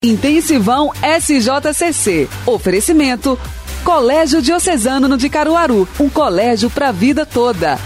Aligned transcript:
Intensivão 0.00 0.92
SJCC. 1.02 2.28
Oferecimento 2.46 3.36
Colégio 3.82 4.40
Diocesano 4.40 5.16
de 5.16 5.28
Caruaru, 5.28 5.88
um 5.98 6.08
colégio 6.08 6.70
para 6.70 6.90
a 6.90 6.92
vida 6.92 7.26
toda. 7.26 7.76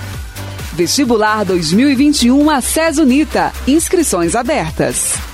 Vestibular 0.75 1.43
2021 1.43 2.51
a 2.51 2.61
Unita. 3.01 3.51
Inscrições 3.67 4.37
abertas. 4.37 5.32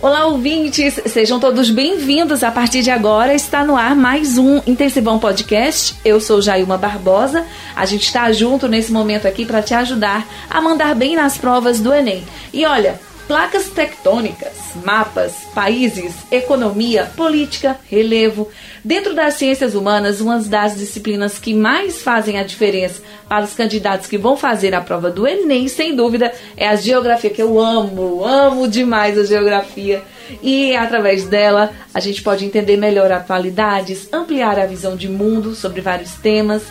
Olá, 0.00 0.26
ouvintes! 0.26 1.00
Sejam 1.06 1.40
todos 1.40 1.70
bem-vindos. 1.70 2.44
A 2.44 2.52
partir 2.52 2.82
de 2.82 2.90
agora 2.90 3.34
está 3.34 3.64
no 3.64 3.76
ar 3.76 3.96
mais 3.96 4.38
um 4.38 4.62
Intensivão 4.64 5.18
Podcast. 5.18 5.96
Eu 6.04 6.20
sou 6.20 6.40
Jailma 6.40 6.78
Barbosa. 6.78 7.44
A 7.74 7.84
gente 7.84 8.04
está 8.04 8.30
junto 8.30 8.68
nesse 8.68 8.92
momento 8.92 9.26
aqui 9.26 9.44
para 9.44 9.60
te 9.60 9.74
ajudar 9.74 10.24
a 10.48 10.60
mandar 10.60 10.94
bem 10.94 11.16
nas 11.16 11.36
provas 11.36 11.80
do 11.80 11.92
Enem. 11.92 12.22
E 12.52 12.64
olha, 12.64 13.00
placas 13.28 13.68
tectônicas, 13.68 14.54
mapas, 14.82 15.34
países, 15.54 16.14
economia, 16.32 17.10
política, 17.14 17.78
relevo. 17.88 18.48
Dentro 18.82 19.14
das 19.14 19.34
ciências 19.34 19.74
humanas, 19.74 20.22
uma 20.22 20.38
das 20.40 20.78
disciplinas 20.78 21.38
que 21.38 21.52
mais 21.52 22.00
fazem 22.00 22.38
a 22.38 22.42
diferença 22.42 23.02
para 23.28 23.44
os 23.44 23.52
candidatos 23.52 24.06
que 24.06 24.16
vão 24.16 24.34
fazer 24.34 24.74
a 24.74 24.80
prova 24.80 25.10
do 25.10 25.28
Enem, 25.28 25.68
sem 25.68 25.94
dúvida, 25.94 26.32
é 26.56 26.66
a 26.66 26.74
geografia, 26.74 27.28
que 27.28 27.42
eu 27.42 27.60
amo, 27.60 28.24
amo 28.24 28.66
demais 28.66 29.18
a 29.18 29.24
geografia. 29.24 30.02
E 30.42 30.74
através 30.74 31.24
dela 31.24 31.70
a 31.92 32.00
gente 32.00 32.22
pode 32.22 32.46
entender 32.46 32.78
melhor 32.78 33.12
atualidades, 33.12 34.08
ampliar 34.10 34.58
a 34.58 34.64
visão 34.64 34.96
de 34.96 35.08
mundo 35.08 35.54
sobre 35.54 35.82
vários 35.82 36.14
temas. 36.14 36.62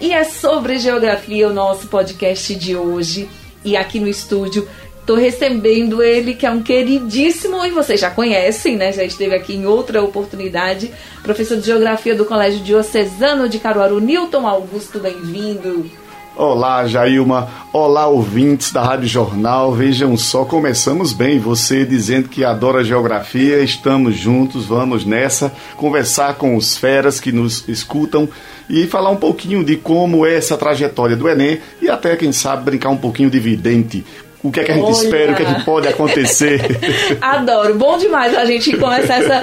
E 0.00 0.12
é 0.12 0.24
sobre 0.24 0.78
geografia 0.78 1.48
o 1.48 1.52
nosso 1.52 1.86
podcast 1.86 2.52
de 2.56 2.74
hoje. 2.74 3.28
E 3.62 3.76
aqui 3.76 4.00
no 4.00 4.08
estúdio 4.08 4.66
Estou 5.00 5.16
recebendo 5.16 6.02
ele, 6.02 6.34
que 6.34 6.46
é 6.46 6.50
um 6.50 6.62
queridíssimo, 6.62 7.64
e 7.64 7.70
vocês 7.70 7.98
já 7.98 8.10
conhecem, 8.10 8.76
né? 8.76 8.92
Já 8.92 9.02
esteve 9.02 9.34
aqui 9.34 9.54
em 9.54 9.66
outra 9.66 10.02
oportunidade. 10.02 10.90
Professor 11.22 11.56
de 11.56 11.66
Geografia 11.66 12.14
do 12.14 12.24
Colégio 12.24 12.60
Diocesano 12.60 13.48
de 13.48 13.58
Caruaru, 13.58 14.00
Newton 14.00 14.46
Augusto, 14.46 15.00
bem-vindo. 15.00 15.90
Olá, 16.36 16.86
Jailma. 16.86 17.50
Olá, 17.72 18.06
ouvintes 18.06 18.72
da 18.72 18.82
Rádio 18.82 19.08
Jornal. 19.08 19.72
Vejam 19.72 20.16
só, 20.16 20.44
começamos 20.44 21.12
bem. 21.12 21.38
Você 21.38 21.84
dizendo 21.84 22.28
que 22.28 22.44
adora 22.44 22.84
geografia, 22.84 23.58
estamos 23.62 24.16
juntos, 24.16 24.64
vamos 24.64 25.04
nessa, 25.04 25.52
conversar 25.76 26.36
com 26.36 26.56
os 26.56 26.76
feras 26.76 27.18
que 27.20 27.32
nos 27.32 27.68
escutam 27.68 28.28
e 28.70 28.86
falar 28.86 29.10
um 29.10 29.16
pouquinho 29.16 29.64
de 29.64 29.76
como 29.76 30.24
é 30.24 30.36
essa 30.36 30.56
trajetória 30.56 31.16
do 31.16 31.28
Enem 31.28 31.60
e 31.82 31.90
até, 31.90 32.16
quem 32.16 32.32
sabe, 32.32 32.64
brincar 32.64 32.90
um 32.90 32.96
pouquinho 32.96 33.28
de 33.28 33.40
vidente 33.40 34.04
o 34.42 34.50
que 34.50 34.60
é 34.60 34.64
que 34.64 34.72
a 34.72 34.74
gente 34.74 34.84
Olha. 34.84 34.92
espera, 34.92 35.32
o 35.32 35.36
que 35.36 35.42
é 35.42 35.54
que 35.54 35.64
pode 35.64 35.88
acontecer. 35.88 36.60
Adoro, 37.20 37.74
bom 37.74 37.98
demais 37.98 38.36
a 38.36 38.44
gente 38.44 38.76
começar 38.76 39.22
essa, 39.22 39.40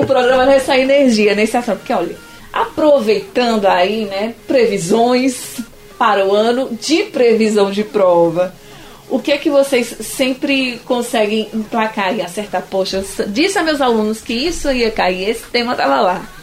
o 0.00 0.06
programa 0.06 0.46
nessa 0.46 0.76
energia, 0.76 1.34
nesse 1.34 1.56
assunto. 1.56 1.78
Porque, 1.78 1.92
olha, 1.92 2.16
aproveitando 2.52 3.66
aí, 3.66 4.04
né, 4.04 4.34
previsões 4.46 5.58
para 5.98 6.24
o 6.26 6.34
ano 6.34 6.76
de 6.80 7.04
previsão 7.04 7.70
de 7.70 7.82
prova. 7.82 8.54
O 9.08 9.20
que 9.20 9.30
é 9.30 9.38
que 9.38 9.50
vocês 9.50 9.96
sempre 10.00 10.80
conseguem 10.84 11.48
emplacar 11.54 12.14
e 12.14 12.22
acertar? 12.22 12.62
Poxa, 12.68 13.04
disse 13.28 13.58
a 13.58 13.62
meus 13.62 13.80
alunos 13.80 14.20
que 14.20 14.32
isso 14.32 14.70
ia 14.70 14.90
cair, 14.90 15.30
esse 15.30 15.44
tema 15.44 15.72
estava 15.72 16.00
lá. 16.00 16.35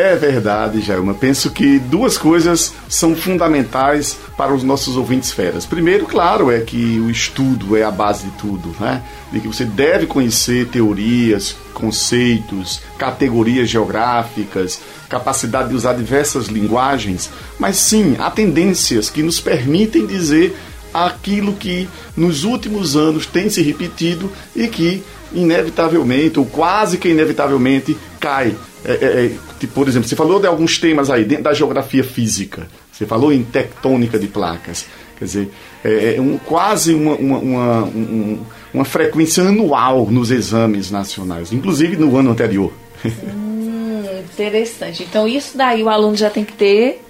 É 0.00 0.16
verdade, 0.16 0.80
Jailma. 0.80 1.12
Penso 1.12 1.50
que 1.50 1.78
duas 1.78 2.16
coisas 2.16 2.72
são 2.88 3.14
fundamentais 3.14 4.16
para 4.34 4.54
os 4.54 4.62
nossos 4.62 4.96
ouvintes 4.96 5.30
feras. 5.30 5.66
Primeiro, 5.66 6.06
claro, 6.06 6.50
é 6.50 6.60
que 6.60 6.98
o 7.00 7.10
estudo 7.10 7.76
é 7.76 7.82
a 7.82 7.90
base 7.90 8.24
de 8.24 8.30
tudo, 8.38 8.74
né? 8.80 9.02
De 9.30 9.40
que 9.40 9.46
você 9.46 9.66
deve 9.66 10.06
conhecer 10.06 10.68
teorias, 10.68 11.54
conceitos, 11.74 12.80
categorias 12.96 13.68
geográficas, 13.68 14.80
capacidade 15.06 15.68
de 15.68 15.74
usar 15.74 15.92
diversas 15.92 16.46
linguagens, 16.46 17.28
mas 17.58 17.76
sim, 17.76 18.16
há 18.18 18.30
tendências 18.30 19.10
que 19.10 19.22
nos 19.22 19.38
permitem 19.38 20.06
dizer 20.06 20.56
aquilo 20.92 21.54
que 21.54 21.88
nos 22.16 22.44
últimos 22.44 22.96
anos 22.96 23.26
tem 23.26 23.48
se 23.48 23.62
repetido 23.62 24.30
e 24.54 24.68
que 24.68 25.02
inevitavelmente, 25.32 26.38
ou 26.38 26.46
quase 26.46 26.98
que 26.98 27.08
inevitavelmente, 27.08 27.96
cai 28.18 28.56
é, 28.84 28.92
é, 28.92 29.26
é, 29.26 29.30
tipo, 29.58 29.74
por 29.74 29.88
exemplo, 29.88 30.08
você 30.08 30.16
falou 30.16 30.40
de 30.40 30.46
alguns 30.46 30.78
temas 30.78 31.10
aí 31.10 31.24
dentro 31.24 31.44
da 31.44 31.52
geografia 31.52 32.02
física. 32.02 32.66
Você 32.90 33.06
falou 33.06 33.32
em 33.32 33.42
tectônica 33.42 34.18
de 34.18 34.26
placas. 34.26 34.86
Quer 35.18 35.24
dizer, 35.24 35.50
é, 35.84 36.16
é 36.16 36.20
um, 36.20 36.38
quase 36.38 36.94
uma, 36.94 37.14
uma, 37.14 37.38
uma, 37.38 37.84
um, 37.84 38.40
uma, 38.72 38.84
frequência 38.84 39.42
anual 39.42 40.06
nos 40.10 40.30
exames 40.30 40.90
nacionais, 40.90 41.52
inclusive 41.52 41.96
no 41.96 42.16
ano 42.16 42.30
anterior. 42.30 42.72
Hum, 43.04 44.02
interessante. 44.32 45.02
Então, 45.02 45.28
isso 45.28 45.58
daí 45.58 45.82
o 45.82 45.90
aluno 45.90 46.16
já 46.16 46.30
tem 46.30 46.44
que 46.44 46.54
ter 46.54 47.02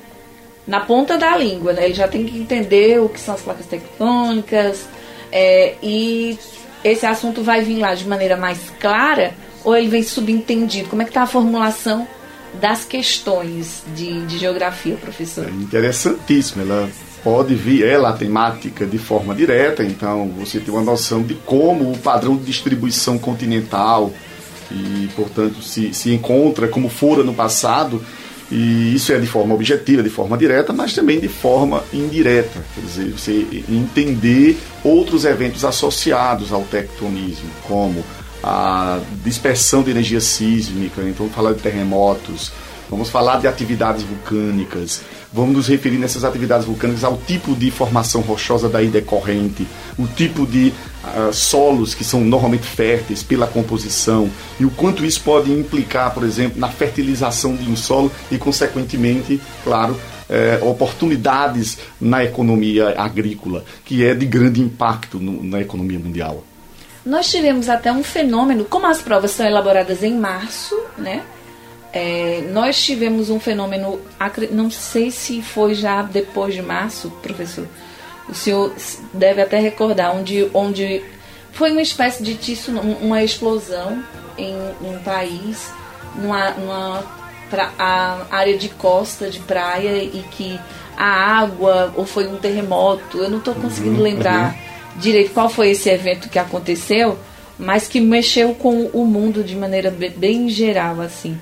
na 0.70 0.78
ponta 0.78 1.19
da 1.19 1.36
língua, 1.36 1.72
né? 1.72 1.86
Ele 1.86 1.94
já 1.94 2.06
tem 2.06 2.25
que 2.25 2.38
entender 2.38 3.00
o 3.00 3.08
que 3.08 3.19
são 3.19 3.34
as 3.34 3.41
placas 3.41 3.66
tectônicas 3.66 4.86
é, 5.32 5.75
e 5.82 6.38
esse 6.84 7.04
assunto 7.04 7.42
vai 7.42 7.60
vir 7.60 7.81
lá 7.81 7.92
de 7.92 8.06
maneira 8.06 8.36
mais 8.36 8.70
clara 8.78 9.34
ou 9.64 9.76
ele 9.76 9.88
vem 9.88 10.04
subentendido? 10.04 10.88
Como 10.88 11.03
é 11.03 11.04
que 11.04 11.10
está 11.10 11.22
a 11.22 11.26
formulação 11.26 12.06
das 12.60 12.84
questões 12.84 13.82
de, 13.97 14.25
de 14.26 14.38
geografia, 14.38 14.94
professor? 14.94 15.44
É 15.48 15.50
interessantíssimo. 15.50 16.62
Ela 16.62 16.88
pode 17.25 17.52
vir 17.52 17.84
ela 17.84 18.10
a 18.10 18.12
temática 18.12 18.87
de 18.87 18.97
forma 18.97 19.34
direta, 19.34 19.82
então 19.82 20.28
você 20.38 20.60
tem 20.60 20.72
uma 20.72 20.84
noção 20.84 21.20
de 21.20 21.34
como 21.34 21.91
o 21.91 21.98
padrão 21.98 22.37
de 22.37 22.44
distribuição 22.44 23.19
continental 23.19 24.12
e, 24.70 25.08
portanto, 25.16 25.60
se, 25.62 25.92
se 25.92 26.14
encontra 26.14 26.69
como 26.69 26.88
fora 26.88 27.25
no 27.25 27.34
passado. 27.34 28.00
E 28.50 28.94
isso 28.94 29.12
é 29.12 29.19
de 29.19 29.27
forma 29.27 29.55
objetiva, 29.55 30.03
de 30.03 30.11
forma 30.11 30.37
direta, 30.37 30.72
mas 30.72 30.93
também 30.93 31.21
de 31.21 31.28
forma 31.28 31.84
indireta. 31.93 32.61
Quer 32.75 32.81
dizer, 32.81 33.12
você 33.12 33.47
entender 33.69 34.59
outros 34.83 35.25
eventos 35.25 35.65
associados 35.65 36.53
ao 36.53 36.62
tectonismo, 36.62 37.49
como 37.62 38.05
a 38.43 38.99
dispersão 39.25 39.83
de 39.83 39.91
energia 39.91 40.21
sísmica, 40.21 41.03
então 41.03 41.27
vamos 41.27 41.34
falar 41.34 41.53
de 41.53 41.61
terremotos, 41.61 42.50
vamos 42.88 43.09
falar 43.09 43.38
de 43.38 43.47
atividades 43.47 44.03
vulcânicas, 44.03 45.03
vamos 45.32 45.55
nos 45.55 45.69
referir 45.69 45.99
nessas 45.99 46.25
atividades 46.25 46.67
vulcânicas 46.67 47.05
ao 47.05 47.17
tipo 47.19 47.55
de 47.55 47.71
formação 47.71 48.21
rochosa 48.21 48.69
daí 48.69 48.88
decorrente, 48.88 49.67
o 49.97 50.06
tipo 50.06 50.47
de 50.47 50.72
uh, 51.05 51.33
solos 51.33 51.94
que 51.94 52.05
são 52.05 52.21
normalmente 52.21 52.66
férteis 52.66 53.22
pela 53.22 53.47
composição 53.47 54.31
e 54.59 54.65
o 54.65 54.71
quanto 54.71 55.05
isso 55.05 55.21
pode 55.22 55.50
implicar, 55.50 56.12
por 56.12 56.25
exemplo, 56.25 56.61
na 56.61 56.69
fertilização 56.69 57.56
de 57.56 57.71
um 57.71 57.77
solo 57.77 58.11
e, 58.31 58.38
consequentemente, 58.38 59.41
claro, 59.65 59.97
eh, 60.33 60.61
oportunidades 60.62 61.78
na 62.00 62.22
economia 62.22 62.94
agrícola, 62.97 63.65
que 63.84 64.05
é 64.05 64.15
de 64.15 64.25
grande 64.25 64.61
impacto 64.61 65.19
no, 65.19 65.43
na 65.43 65.61
economia 65.61 65.99
mundial. 65.99 66.44
Nós 67.05 67.28
tivemos 67.28 67.69
até 67.69 67.91
um 67.91 68.05
fenômeno, 68.05 68.65
como 68.65 68.87
as 68.87 69.03
provas 69.03 69.32
são 69.32 69.44
elaboradas 69.44 70.05
em 70.05 70.15
março, 70.17 70.81
né? 70.97 71.25
É, 71.93 72.44
nós 72.53 72.81
tivemos 72.81 73.28
um 73.28 73.41
fenômeno, 73.41 74.00
não 74.53 74.71
sei 74.71 75.11
se 75.11 75.43
foi 75.43 75.75
já 75.75 76.00
depois 76.03 76.55
de 76.55 76.62
março, 76.62 77.11
professor. 77.21 77.67
O 78.31 78.35
senhor 78.35 78.73
deve 79.13 79.43
até 79.43 79.59
recordar, 79.59 80.15
onde, 80.17 80.49
onde 80.55 81.03
foi 81.53 81.73
uma 81.73 81.83
espécie 81.83 82.23
de 82.23 82.35
tiço, 82.37 82.71
uma 82.73 83.23
explosão 83.23 84.03
em 84.39 84.55
um 84.81 84.99
país, 85.05 85.71
numa, 86.15 86.51
numa 86.53 87.03
pra, 87.51 87.73
área 88.31 88.56
de 88.56 88.69
costa, 88.69 89.29
de 89.29 89.41
praia, 89.41 90.03
e 90.03 90.25
que 90.31 90.59
a 90.97 91.41
água, 91.41 91.93
ou 91.97 92.06
foi 92.06 92.27
um 92.27 92.37
terremoto, 92.37 93.19
eu 93.19 93.29
não 93.29 93.38
estou 93.38 93.55
conseguindo 93.55 93.97
uhum, 93.97 94.03
lembrar. 94.03 94.55
Uhum 94.55 94.71
direito 94.97 95.33
qual 95.33 95.49
foi 95.49 95.71
esse 95.71 95.88
evento 95.88 96.29
que 96.29 96.38
aconteceu, 96.38 97.19
mas 97.59 97.87
que 97.87 98.00
mexeu 98.00 98.55
com 98.55 98.87
o 98.93 99.05
mundo 99.05 99.43
de 99.43 99.56
maneira 99.56 99.94
bem 100.17 100.49
geral, 100.49 101.00
assim. 101.00 101.38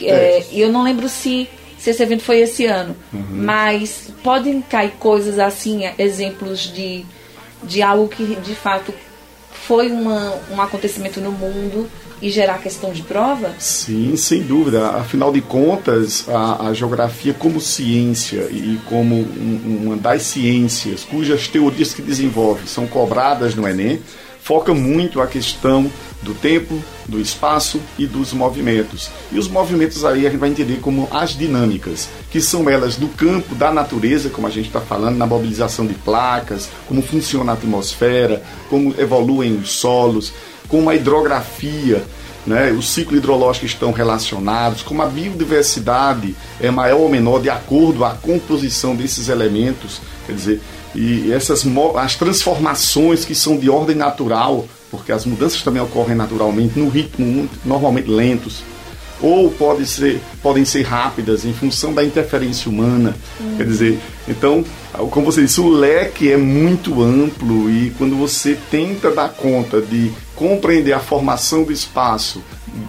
É, 0.00 0.38
é. 0.38 0.46
eu 0.52 0.70
não 0.70 0.82
lembro 0.82 1.08
se, 1.08 1.48
se 1.82 1.90
esse 1.90 2.00
evento 2.00 2.22
foi 2.22 2.38
esse 2.38 2.64
ano, 2.64 2.94
uhum. 3.12 3.24
mas 3.28 4.08
podem 4.22 4.62
cair 4.62 4.92
coisas 5.00 5.36
assim, 5.40 5.80
exemplos 5.98 6.60
de, 6.60 7.04
de 7.64 7.82
algo 7.82 8.06
que 8.06 8.36
de 8.36 8.54
fato 8.54 8.94
foi 9.66 9.90
uma, 9.90 10.32
um 10.52 10.62
acontecimento 10.62 11.20
no 11.20 11.32
mundo 11.32 11.90
e 12.20 12.30
gerar 12.30 12.58
questão 12.58 12.92
de 12.92 13.02
prova? 13.02 13.50
Sim, 13.58 14.16
sem 14.16 14.42
dúvida. 14.42 14.90
Afinal 14.90 15.32
de 15.32 15.40
contas, 15.40 16.24
a, 16.28 16.68
a 16.68 16.72
geografia 16.72 17.34
como 17.34 17.60
ciência 17.60 18.42
e 18.48 18.78
como 18.88 19.16
um, 19.16 19.86
uma 19.86 19.96
das 19.96 20.22
ciências 20.22 21.02
cujas 21.02 21.48
teorias 21.48 21.92
que 21.92 22.00
desenvolve 22.00 22.68
são 22.68 22.86
cobradas 22.86 23.56
no 23.56 23.66
Enem, 23.66 24.00
foca 24.42 24.74
muito 24.74 25.20
a 25.20 25.26
questão 25.26 25.90
do 26.20 26.34
tempo, 26.34 26.82
do 27.06 27.20
espaço 27.20 27.80
e 27.98 28.06
dos 28.06 28.32
movimentos. 28.32 29.10
E 29.30 29.38
os 29.38 29.48
movimentos 29.48 30.04
aí 30.04 30.26
a 30.26 30.30
gente 30.30 30.38
vai 30.38 30.50
entender 30.50 30.78
como 30.80 31.08
as 31.10 31.36
dinâmicas, 31.36 32.08
que 32.30 32.40
são 32.40 32.68
elas 32.68 32.96
do 32.96 33.08
campo 33.08 33.54
da 33.54 33.72
natureza, 33.72 34.30
como 34.30 34.46
a 34.46 34.50
gente 34.50 34.66
está 34.66 34.80
falando, 34.80 35.16
na 35.16 35.26
mobilização 35.26 35.86
de 35.86 35.94
placas, 35.94 36.68
como 36.86 37.02
funciona 37.02 37.52
a 37.52 37.54
atmosfera, 37.54 38.42
como 38.68 38.94
evoluem 38.98 39.56
os 39.56 39.72
solos, 39.72 40.32
como 40.68 40.90
a 40.90 40.94
hidrografia, 40.94 42.04
né, 42.44 42.72
o 42.72 42.82
ciclo 42.82 43.16
hidrológico 43.16 43.66
estão 43.66 43.92
relacionados, 43.92 44.82
como 44.82 45.02
a 45.02 45.06
biodiversidade 45.06 46.34
é 46.60 46.70
maior 46.70 47.00
ou 47.00 47.08
menor 47.08 47.40
de 47.40 47.50
acordo 47.50 48.04
a 48.04 48.10
composição 48.10 48.96
desses 48.96 49.28
elementos, 49.28 50.00
quer 50.26 50.34
dizer, 50.34 50.60
e 50.94 51.32
essas 51.32 51.64
as 51.96 52.14
transformações 52.16 53.24
que 53.24 53.34
são 53.34 53.56
de 53.56 53.70
ordem 53.70 53.96
natural, 53.96 54.66
porque 54.90 55.12
as 55.12 55.24
mudanças 55.24 55.62
também 55.62 55.82
ocorrem 55.82 56.16
naturalmente 56.16 56.78
no 56.78 56.88
ritmo 56.88 57.48
normalmente 57.64 58.10
lentos, 58.10 58.62
ou 59.22 59.50
pode 59.50 59.86
ser, 59.86 60.20
podem 60.42 60.64
ser 60.64 60.82
rápidas 60.82 61.44
em 61.44 61.52
função 61.54 61.94
da 61.94 62.04
interferência 62.04 62.68
humana. 62.68 63.16
Uhum. 63.40 63.56
Quer 63.56 63.64
dizer, 63.64 64.00
então, 64.28 64.64
como 65.10 65.26
você 65.26 65.42
disse, 65.42 65.60
o 65.60 65.68
leque 65.68 66.30
é 66.30 66.36
muito 66.36 67.00
amplo 67.00 67.70
e 67.70 67.90
quando 67.96 68.16
você 68.16 68.58
tenta 68.70 69.12
dar 69.12 69.28
conta 69.30 69.80
de 69.80 70.10
compreender 70.34 70.92
a 70.92 70.98
formação 70.98 71.62
do 71.62 71.72
espaço 71.72 72.42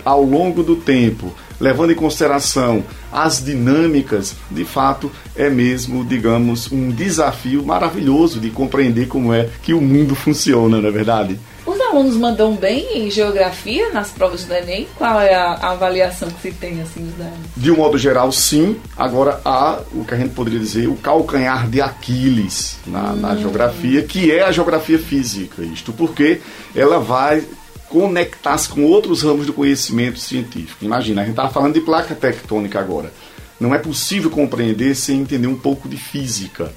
ao 0.03 0.23
longo 0.23 0.63
do 0.63 0.75
tempo, 0.75 1.31
levando 1.63 1.91
em 1.91 1.95
consideração 1.95 2.83
as 3.09 3.41
dinâmicas, 3.41 4.35
de 4.51 4.65
fato 4.65 5.09
é 5.33 5.49
mesmo, 5.49 6.03
digamos, 6.03 6.69
um 6.69 6.89
desafio 6.89 7.63
maravilhoso 7.63 8.37
de 8.37 8.49
compreender 8.49 9.07
como 9.07 9.33
é 9.33 9.47
que 9.61 9.73
o 9.73 9.79
mundo 9.79 10.13
funciona, 10.13 10.81
não 10.81 10.89
é 10.89 10.91
verdade? 10.91 11.39
Os 11.65 11.79
alunos 11.79 12.17
mandam 12.17 12.53
bem 12.53 13.05
em 13.05 13.09
geografia 13.09 13.89
nas 13.91 14.09
provas 14.09 14.43
do 14.43 14.53
Enem? 14.53 14.85
Qual 14.97 15.21
é 15.21 15.33
a, 15.33 15.53
a 15.53 15.71
avaliação 15.71 16.29
que 16.29 16.41
se 16.41 16.51
tem 16.51 16.81
assim 16.81 17.05
dos 17.05 17.25
De 17.55 17.71
um 17.71 17.77
modo 17.77 17.97
geral, 17.97 18.29
sim. 18.33 18.75
Agora 18.97 19.39
há 19.45 19.79
o 19.93 20.03
que 20.03 20.13
a 20.13 20.17
gente 20.17 20.33
poderia 20.33 20.59
dizer 20.59 20.89
o 20.89 20.97
calcanhar 20.97 21.69
de 21.69 21.79
Aquiles 21.79 22.77
na, 22.85 23.13
hum. 23.13 23.15
na 23.15 23.35
geografia, 23.37 24.01
que 24.01 24.29
é 24.29 24.43
a 24.43 24.51
geografia 24.51 24.99
física. 24.99 25.61
Isto 25.61 25.93
porque 25.93 26.41
ela 26.75 26.99
vai 26.99 27.45
conectar-se 27.93 28.67
com 28.69 28.85
outros 28.85 29.21
ramos 29.21 29.45
do 29.45 29.53
conhecimento 29.53 30.17
científico. 30.17 30.83
Imagina, 30.83 31.21
a 31.21 31.25
gente 31.25 31.33
estava 31.33 31.53
falando 31.53 31.75
de 31.75 31.81
placa 31.81 32.15
tectônica 32.15 32.79
agora. 32.79 33.13
Não 33.59 33.73
é 33.73 33.77
possível 33.77 34.31
compreender 34.31 34.95
sem 34.95 35.19
entender 35.19 35.45
um 35.45 35.55
pouco 35.55 35.87
de 35.87 35.95
física. 35.95 36.73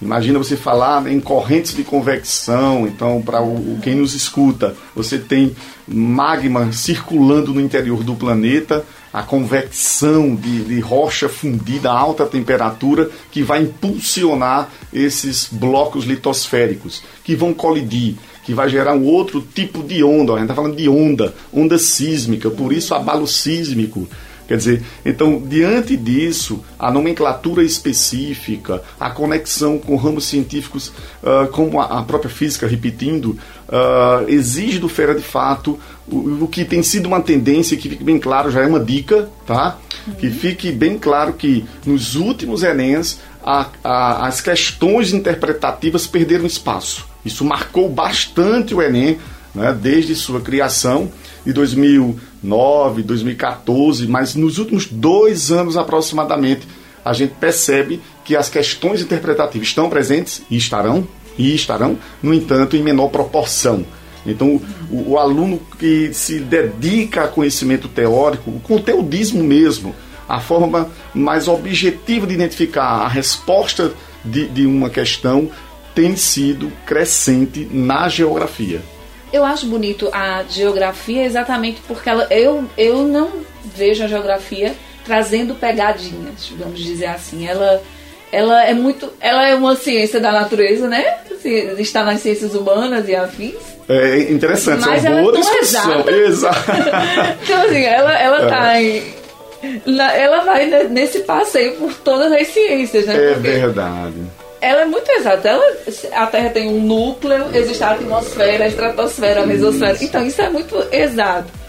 Imagina 0.00 0.38
você 0.38 0.56
falar 0.56 1.10
em 1.10 1.18
correntes 1.18 1.74
de 1.74 1.82
convecção, 1.82 2.86
então 2.86 3.20
para 3.20 3.40
quem 3.82 3.96
nos 3.96 4.14
escuta, 4.14 4.76
você 4.94 5.18
tem 5.18 5.56
magma 5.86 6.70
circulando 6.70 7.52
no 7.52 7.60
interior 7.60 8.04
do 8.04 8.14
planeta, 8.14 8.84
a 9.12 9.22
convecção 9.24 10.34
de, 10.36 10.64
de 10.64 10.78
rocha 10.78 11.28
fundida 11.28 11.90
a 11.90 11.98
alta 11.98 12.24
temperatura 12.24 13.10
que 13.32 13.42
vai 13.42 13.62
impulsionar 13.62 14.70
esses 14.92 15.48
blocos 15.50 16.04
litosféricos 16.04 17.02
que 17.24 17.34
vão 17.34 17.52
colidir, 17.52 18.16
que 18.44 18.54
vai 18.54 18.68
gerar 18.68 18.94
um 18.94 19.04
outro 19.04 19.40
tipo 19.40 19.82
de 19.82 20.02
onda. 20.02 20.32
A 20.32 20.36
gente 20.36 20.44
está 20.44 20.54
falando 20.54 20.76
de 20.76 20.88
onda, 20.88 21.34
onda 21.52 21.78
sísmica, 21.78 22.50
por 22.50 22.72
isso 22.72 22.94
abalo 22.94 23.26
sísmico. 23.26 24.08
Quer 24.52 24.56
dizer, 24.56 24.82
então, 25.04 25.40
diante 25.40 25.96
disso, 25.96 26.62
a 26.78 26.90
nomenclatura 26.90 27.62
específica, 27.62 28.82
a 28.98 29.08
conexão 29.08 29.78
com 29.78 29.96
ramos 29.96 30.26
científicos, 30.26 30.88
uh, 31.22 31.46
como 31.52 31.80
a, 31.80 32.00
a, 32.00 32.02
própria 32.02 32.30
física, 32.30 32.66
repetindo, 32.66 33.38
uh, 33.68 34.28
exige 34.28 34.78
do 34.78 34.88
Fera 34.88 35.14
de 35.14 35.22
Fato 35.22 35.78
o, 36.06 36.44
o, 36.44 36.48
que 36.48 36.64
tem 36.64 36.82
sido 36.82 37.06
uma 37.06 37.20
tendência, 37.20 37.76
que 37.76 37.88
fique 37.88 38.04
bem 38.04 38.18
claro, 38.18 38.50
já 38.50 38.62
é 38.62 38.66
uma 38.66 38.80
dica, 38.80 39.30
tá? 39.46 39.78
Uhum. 40.06 40.14
Que 40.14 40.28
fique 40.28 40.72
bem 40.72 40.98
claro 40.98 41.32
que 41.32 41.64
nos 41.86 42.16
últimos 42.16 42.62
Enems, 42.62 43.20
a, 43.42 43.68
a, 43.82 44.26
as 44.26 44.40
questões 44.40 45.12
interpretativas 45.12 46.06
perderam 46.06 46.44
espaço. 46.44 47.11
Isso 47.24 47.44
marcou 47.44 47.88
bastante 47.88 48.74
o 48.74 48.82
Enem, 48.82 49.18
né, 49.54 49.76
desde 49.80 50.14
sua 50.14 50.40
criação, 50.40 51.10
2000 51.44 52.18
2009, 52.42 53.02
2014, 53.02 54.06
mas 54.06 54.34
nos 54.34 54.58
últimos 54.58 54.86
dois 54.86 55.50
anos 55.50 55.76
aproximadamente, 55.76 56.66
a 57.04 57.12
gente 57.12 57.34
percebe 57.34 58.00
que 58.24 58.36
as 58.36 58.48
questões 58.48 59.00
interpretativas 59.00 59.68
estão 59.68 59.88
presentes 59.88 60.42
e 60.50 60.56
estarão, 60.56 61.06
e 61.38 61.54
estarão, 61.54 61.96
no 62.22 62.34
entanto, 62.34 62.76
em 62.76 62.82
menor 62.82 63.08
proporção. 63.08 63.84
Então, 64.26 64.60
o, 64.90 65.12
o 65.12 65.18
aluno 65.18 65.60
que 65.78 66.12
se 66.12 66.38
dedica 66.38 67.24
a 67.24 67.28
conhecimento 67.28 67.88
teórico, 67.88 68.50
o 68.50 68.60
conteudismo 68.60 69.42
mesmo, 69.42 69.94
a 70.28 70.38
forma 70.40 70.88
mais 71.12 71.48
objetiva 71.48 72.26
de 72.26 72.34
identificar 72.34 72.84
a 72.84 73.08
resposta 73.08 73.92
de, 74.24 74.46
de 74.48 74.66
uma 74.66 74.88
questão 74.88 75.50
tem 75.94 76.16
sido 76.16 76.72
crescente 76.86 77.68
na 77.70 78.08
geografia. 78.08 78.80
Eu 79.32 79.44
acho 79.44 79.66
bonito 79.66 80.08
a 80.12 80.44
geografia 80.48 81.24
exatamente 81.24 81.80
porque 81.88 82.08
ela, 82.08 82.26
eu, 82.30 82.64
eu 82.76 83.02
não 83.04 83.30
vejo 83.74 84.04
a 84.04 84.06
geografia 84.06 84.74
trazendo 85.04 85.54
pegadinhas, 85.54 86.52
vamos 86.58 86.80
dizer 86.80 87.06
assim. 87.06 87.46
Ela, 87.46 87.82
ela 88.30 88.64
é 88.64 88.74
muito. 88.74 89.10
Ela 89.20 89.48
é 89.48 89.54
uma 89.54 89.74
ciência 89.74 90.20
da 90.20 90.32
natureza, 90.32 90.86
né? 90.86 91.18
Está 91.78 92.04
nas 92.04 92.20
ciências 92.20 92.54
humanas 92.54 93.08
e 93.08 93.16
afins. 93.16 93.54
É 93.88 94.30
interessante, 94.30 94.86
mas 94.86 95.04
é 95.04 95.10
uma 95.10 95.22
boa 95.22 95.36
discussão. 95.36 96.08
Exato. 96.08 96.70
então, 97.42 97.62
assim, 97.62 97.82
ela, 97.82 98.18
ela 98.18 98.42
é. 98.42 98.46
tá 98.46 98.82
em. 98.82 99.02
Ela 99.96 100.44
vai 100.44 100.88
nesse 100.88 101.20
passeio 101.20 101.76
por 101.76 101.94
todas 101.94 102.32
as 102.32 102.48
ciências, 102.48 103.06
né? 103.06 103.14
É 103.14 103.34
Porque 103.34 103.48
verdade 103.48 104.42
ela 104.62 104.82
é 104.82 104.84
muito 104.86 105.10
exata. 105.10 105.48
Ela, 105.48 105.76
a 106.12 106.26
Terra 106.28 106.50
tem 106.50 106.68
um 106.68 106.80
núcleo, 106.80 107.46
existe 107.52 107.82
a 107.82 107.90
atmosfera, 107.90 108.64
a 108.64 108.68
estratosfera, 108.68 109.42
a 109.42 109.46
mesosfera. 109.46 109.98
Então 110.00 110.24
isso 110.24 110.40
é 110.40 110.48
muito 110.48 110.76
exato. 110.92 111.62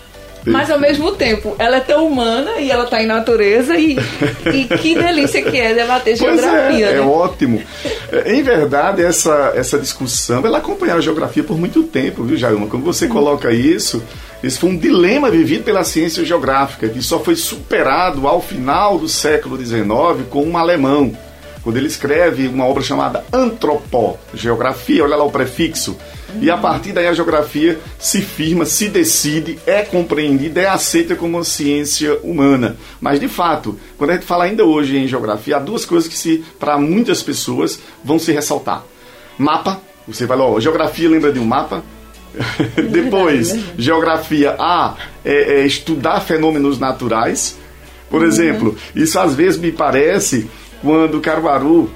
Mas 0.45 0.69
ao 0.69 0.77
mesmo 0.77 1.13
tempo, 1.13 1.55
ela 1.57 1.77
é 1.77 1.79
tão 1.79 2.05
humana 2.05 2.59
e 2.59 2.69
ela 2.69 2.83
está 2.83 3.01
em 3.01 3.05
natureza 3.05 3.77
e, 3.77 3.97
e 4.53 4.65
que 4.77 4.93
delícia 4.93 5.41
que 5.41 5.57
é 5.57 5.73
debater 5.73 6.17
pois 6.17 6.39
geografia. 6.39 6.85
É, 6.87 6.91
né? 6.91 6.97
é 6.97 7.01
ótimo. 7.01 7.61
É, 8.11 8.33
em 8.33 8.43
verdade, 8.43 9.01
essa, 9.01 9.53
essa 9.55 9.79
discussão, 9.79 10.45
ela 10.45 10.57
acompanhou 10.57 10.97
a 10.97 11.01
geografia 11.01 11.43
por 11.43 11.57
muito 11.57 11.83
tempo, 11.83 12.23
viu, 12.23 12.37
Jailma? 12.37 12.67
Quando 12.67 12.83
você 12.83 13.07
coloca 13.07 13.53
isso, 13.53 14.03
esse 14.43 14.59
foi 14.59 14.69
um 14.71 14.77
dilema 14.77 15.31
vivido 15.31 15.63
pela 15.63 15.85
ciência 15.85 16.25
geográfica, 16.25 16.89
que 16.89 17.01
só 17.01 17.19
foi 17.19 17.37
superado 17.37 18.27
ao 18.27 18.41
final 18.41 18.97
do 18.97 19.07
século 19.07 19.57
XIX 19.57 20.27
com 20.29 20.43
um 20.43 20.57
alemão, 20.57 21.17
quando 21.63 21.77
ele 21.77 21.87
escreve 21.87 22.47
uma 22.47 22.65
obra 22.65 22.83
chamada 22.83 23.23
Antropó, 23.31 24.17
Geografia, 24.33 25.03
olha 25.03 25.15
lá 25.15 25.23
o 25.23 25.31
prefixo. 25.31 25.97
E 26.41 26.49
a 26.49 26.57
partir 26.57 26.91
daí 26.91 27.07
a 27.07 27.13
geografia 27.13 27.79
se 27.99 28.21
firma, 28.21 28.65
se 28.65 28.89
decide, 28.89 29.59
é 29.65 29.83
compreendida, 29.83 30.61
é 30.61 30.67
aceita 30.67 31.15
como 31.15 31.37
uma 31.37 31.43
ciência 31.43 32.17
humana. 32.23 32.75
Mas 32.99 33.19
de 33.19 33.27
fato, 33.27 33.79
quando 33.97 34.11
a 34.11 34.13
gente 34.15 34.25
fala 34.25 34.45
ainda 34.45 34.65
hoje 34.65 34.97
em 34.97 35.07
geografia, 35.07 35.57
há 35.57 35.59
duas 35.59 35.85
coisas 35.85 36.09
que 36.09 36.17
se 36.17 36.43
para 36.59 36.77
muitas 36.77 37.21
pessoas 37.21 37.79
vão 38.03 38.17
se 38.19 38.31
ressaltar. 38.31 38.83
Mapa, 39.37 39.79
você 40.07 40.25
vai 40.25 40.37
lá, 40.37 40.59
geografia 40.59 41.09
lembra 41.09 41.31
de 41.31 41.39
um 41.39 41.45
mapa? 41.45 41.83
Depois, 42.89 43.55
geografia 43.77 44.55
A 44.57 44.95
é, 45.23 45.61
é, 45.61 45.65
estudar 45.65 46.19
fenômenos 46.21 46.79
naturais. 46.79 47.57
Por 48.09 48.21
uhum. 48.21 48.27
exemplo, 48.27 48.77
isso 48.95 49.19
às 49.19 49.35
vezes 49.35 49.59
me 49.59 49.71
parece 49.71 50.47
quando 50.83 51.21
Caruaru 51.21 51.89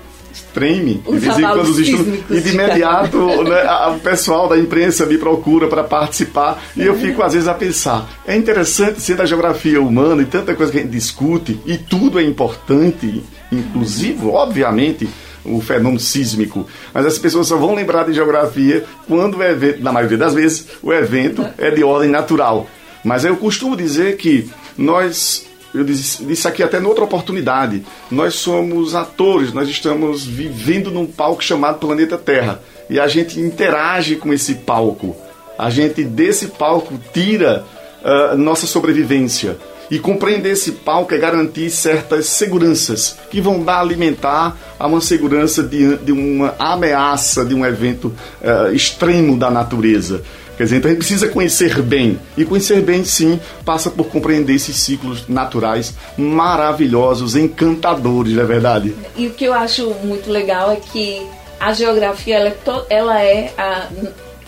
treme, 0.54 1.04
de 1.08 1.18
vez 1.18 1.38
em 1.38 1.42
quando 1.42 1.62
os 1.62 1.80
estudos, 1.80 2.20
e 2.30 2.42
de 2.42 2.50
imediato 2.50 3.18
né, 3.44 3.62
a, 3.62 3.90
o 3.90 4.00
pessoal 4.00 4.48
da 4.48 4.58
imprensa 4.58 5.06
me 5.06 5.18
procura 5.18 5.68
para 5.68 5.84
participar 5.84 6.62
e 6.76 6.84
eu 6.84 6.96
fico 6.96 7.24
às 7.24 7.34
vezes 7.34 7.48
a 7.48 7.54
pensar, 7.54 8.10
é 8.26 8.36
interessante 8.36 9.02
ser 9.02 9.16
da 9.16 9.26
geografia 9.26 9.82
humana 9.82 10.22
e 10.22 10.26
tanta 10.26 10.56
coisa 10.56 10.72
que 10.72 10.78
a 10.78 10.82
gente 10.82 10.92
discute 10.92 11.60
e 11.66 11.78
tudo 11.78 12.20
é 12.20 12.24
importante, 12.24 13.24
inclusive, 13.52 14.26
obviamente, 14.28 15.08
o 15.44 15.62
fenômeno 15.62 16.00
sísmico, 16.00 16.68
mas 16.94 17.06
as 17.06 17.18
pessoas 17.18 17.48
só 17.48 17.58
vão 17.58 17.74
lembrar 17.74 18.06
de 18.06 18.14
geografia 18.14 18.84
quando 19.08 19.38
o 19.38 19.44
evento, 19.44 19.82
na 19.82 19.92
maioria 19.92 20.18
das 20.18 20.34
vezes, 20.34 20.68
o 20.84 20.92
evento 20.94 21.46
é 21.58 21.72
de 21.72 21.84
ordem 21.84 22.10
natural. 22.10 22.68
Mas 23.04 23.24
eu 23.24 23.38
costumo 23.38 23.76
dizer 23.76 24.18
que 24.18 24.50
nós 24.78 25.48
eu 25.80 25.86
disse, 25.86 26.24
disse 26.24 26.48
aqui 26.48 26.64
até 26.64 26.80
noutra 26.80 27.04
oportunidade, 27.04 27.84
nós 28.10 28.36
somos 28.36 28.96
atores, 28.96 29.54
nós 29.54 29.70
estamos 29.70 30.26
vivendo 30.26 30.92
num 30.92 31.06
palco 31.06 31.44
chamado 31.44 31.80
Planeta 31.80 32.18
Terra 32.18 32.62
e 32.90 33.00
a 33.00 33.08
gente 33.08 33.40
interage 33.40 34.16
com 34.16 34.34
esse 34.34 34.56
palco. 34.56 35.16
A 35.58 35.70
gente 35.70 36.04
desse 36.04 36.48
palco 36.48 36.94
tira 37.14 37.66
uh, 38.04 38.38
nossa 38.38 38.68
sobrevivência. 38.68 39.58
E 39.90 40.00
compreender 40.00 40.52
esse 40.52 40.74
palco 40.74 41.14
é 41.14 41.18
garantir 41.18 41.70
certas 41.70 42.26
seguranças 42.26 43.16
que 43.32 43.40
vão 43.40 43.64
dar 43.64 43.80
alimentar 43.80 44.58
a 44.78 44.86
uma 44.86 45.00
segurança 45.00 45.64
de, 45.64 45.96
de 45.98 46.12
uma 46.12 46.54
ameaça 46.60 47.46
de 47.46 47.56
um 47.56 47.66
evento 47.66 48.14
uh, 48.42 48.74
extremo 48.74 49.38
da 49.38 49.50
natureza. 49.50 50.24
Quer 50.58 50.64
dizer, 50.64 50.78
então 50.78 50.90
a 50.90 50.94
gente 50.94 51.00
precisa 51.00 51.28
conhecer 51.28 51.82
bem. 51.84 52.20
E 52.36 52.44
conhecer 52.44 52.82
bem, 52.82 53.06
sim, 53.06 53.40
passa 53.64 53.92
por 53.92 54.08
compreender 54.08 54.56
esses 54.56 54.76
ciclos 54.76 55.28
naturais 55.28 55.94
maravilhosos, 56.18 57.36
encantadores, 57.36 58.34
não 58.34 58.42
é 58.42 58.46
verdade? 58.46 58.96
E 59.16 59.28
o 59.28 59.34
que 59.34 59.46
eu 59.46 59.54
acho 59.54 59.92
muito 60.04 60.32
legal 60.32 60.72
é 60.72 60.78
que 60.78 61.22
a 61.60 61.74
geografia, 61.74 62.38
ela 62.38 62.48
é, 62.50 62.52
to, 62.52 62.86
ela 62.90 63.22
é 63.22 63.54
a, 63.56 63.88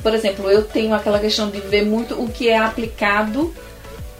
por 0.01 0.13
exemplo, 0.13 0.49
eu 0.49 0.63
tenho 0.63 0.93
aquela 0.93 1.19
questão 1.19 1.49
de 1.49 1.59
ver 1.59 1.85
muito 1.85 2.19
o 2.19 2.27
que 2.27 2.49
é 2.49 2.57
aplicado 2.57 3.53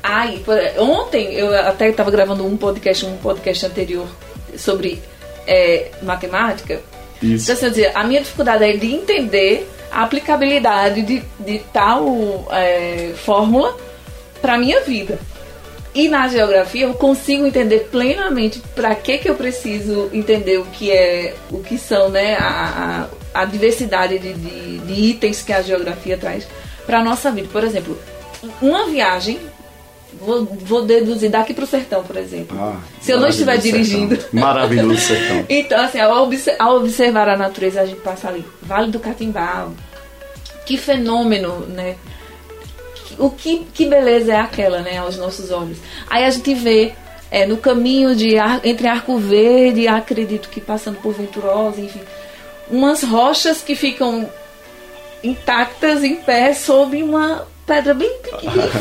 aí. 0.03 0.43
Ontem 0.77 1.34
eu 1.34 1.53
até 1.58 1.89
estava 1.89 2.12
gravando 2.12 2.46
um 2.46 2.55
podcast, 2.55 3.05
um 3.05 3.17
podcast 3.17 3.65
anterior 3.65 4.08
sobre 4.55 5.01
é, 5.48 5.91
matemática. 6.03 6.81
Isso. 7.21 7.51
Então, 7.51 7.69
assim, 7.69 7.85
a 7.93 8.03
minha 8.03 8.21
dificuldade 8.21 8.63
é 8.63 8.77
de 8.77 8.93
entender 8.93 9.69
a 9.91 10.03
aplicabilidade 10.03 11.01
de, 11.01 11.23
de 11.39 11.59
tal 11.73 12.47
é, 12.51 13.13
fórmula 13.15 13.75
para 14.41 14.57
minha 14.57 14.81
vida. 14.81 15.19
E 15.93 16.07
na 16.07 16.27
geografia 16.27 16.85
eu 16.85 16.93
consigo 16.93 17.45
entender 17.45 17.89
plenamente 17.91 18.61
para 18.75 18.93
que, 18.93 19.17
que 19.17 19.29
eu 19.29 19.35
preciso 19.35 20.09
entender 20.13 20.59
o 20.59 20.65
que 20.65 20.91
é 20.91 21.33
o 21.51 21.59
que 21.63 21.77
são 21.77 22.09
né, 22.09 22.35
a, 22.35 23.07
a, 23.33 23.41
a 23.41 23.45
diversidade 23.45 24.19
de, 24.19 24.33
de, 24.33 24.77
de, 24.79 24.93
itens 24.93 25.41
que 25.41 25.51
a 25.51 25.61
geografia 25.63 26.15
traz 26.15 26.47
para 26.85 27.03
nossa 27.03 27.31
vida. 27.31 27.49
Por 27.51 27.63
exemplo, 27.63 27.99
uma 28.61 28.85
viagem 28.88 29.39
Vou, 30.13 30.44
vou 30.46 30.82
deduzir 30.84 31.30
daqui 31.30 31.54
para 31.54 31.63
o 31.63 31.68
sertão, 31.68 32.04
por 32.04 32.18
exemplo. 32.18 32.58
Ah, 32.60 32.80
Se 33.00 33.12
eu 33.12 33.20
não 33.20 33.28
estiver 33.28 33.58
dirigindo. 33.58 34.18
Maravilhoso 34.34 35.00
sertão. 35.01 35.46
então, 35.48 35.80
assim, 35.80 36.00
ao, 36.00 36.12
ao, 36.60 36.78
observar 36.78 37.30
a 37.30 37.38
natureza, 37.38 37.82
a 37.82 37.86
gente 37.86 38.01
passa 38.01 38.28
ali. 38.28 38.44
Vale 38.62 38.92
do 38.92 39.00
Catimbau. 39.00 39.74
Que 40.66 40.78
fenômeno, 40.78 41.60
né? 41.68 41.96
O 43.18 43.30
que, 43.30 43.66
que 43.74 43.86
beleza 43.86 44.34
é 44.34 44.39
aquela, 44.39 44.82
né, 44.82 44.98
aos 44.98 45.18
nossos 45.18 45.51
olhos. 45.51 45.78
Aí 46.10 46.24
a 46.24 46.30
gente 46.30 46.54
vê 46.54 46.94
é, 47.32 47.46
no 47.46 47.58
caminho 47.58 48.16
de 48.16 48.36
entre 48.63 48.88
Arco 48.88 49.18
Verde, 49.18 49.88
acredito 49.88 50.50
que 50.50 50.60
passando 50.60 50.98
por 51.01 51.13
Venturosa, 51.13 51.82
enfim, 51.82 52.01
umas 52.70 53.04
rochas 53.04 53.62
que 53.62 53.75
ficam 53.75 54.30
intactas 55.24 56.04
em 56.04 56.16
pé 56.16 56.54
sobre 56.54 57.04
uma 57.04 57.46
pedra 57.69 57.93
bem 57.93 58.11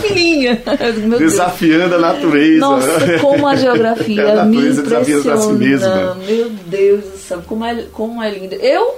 pequenininha. 0.00 0.62
Desafiando 1.18 1.94
a 1.96 1.98
natureza. 1.98 2.58
Nossa, 2.58 3.18
como 3.20 3.46
a 3.46 3.54
geografia 3.54 4.32
a 4.40 4.44
me 4.46 4.70
impressiona. 4.70 5.36
Si 5.36 5.52
mesma. 5.52 6.14
Meu 6.26 6.48
Deus 6.66 7.04
do 7.04 7.18
céu, 7.18 7.42
como 7.46 7.64
é, 7.66 7.84
como 7.92 8.22
é 8.22 8.30
linda. 8.30 8.56
Eu, 8.56 8.94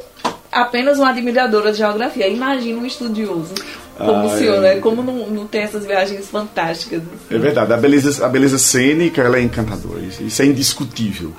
apenas 0.52 0.99
uma 0.99 1.11
admiradora 1.11 1.73
de 1.73 1.78
geografia, 1.78 2.28
imagino 2.28 2.80
um 2.80 2.87
estudioso 2.87 3.52
como 3.99 4.12
ah, 4.12 4.25
o 4.25 4.38
senhor, 4.38 4.56
é. 4.56 4.61
né? 4.61 4.80
Como 4.80 5.02
não, 5.02 5.26
não 5.26 5.47
tem 5.47 5.61
essas 5.61 5.85
viagens 5.85 6.30
fantásticas. 6.30 7.02
Assim. 7.02 7.35
É 7.35 7.38
verdade, 7.38 7.70
a 7.70 7.76
beleza, 7.76 8.25
a 8.25 8.28
beleza 8.28 8.56
cênica 8.56 9.20
ela 9.20 9.37
é 9.37 9.42
encantadora, 9.42 10.00
isso 10.00 10.40
é 10.40 10.47
indiscutível. 10.47 11.35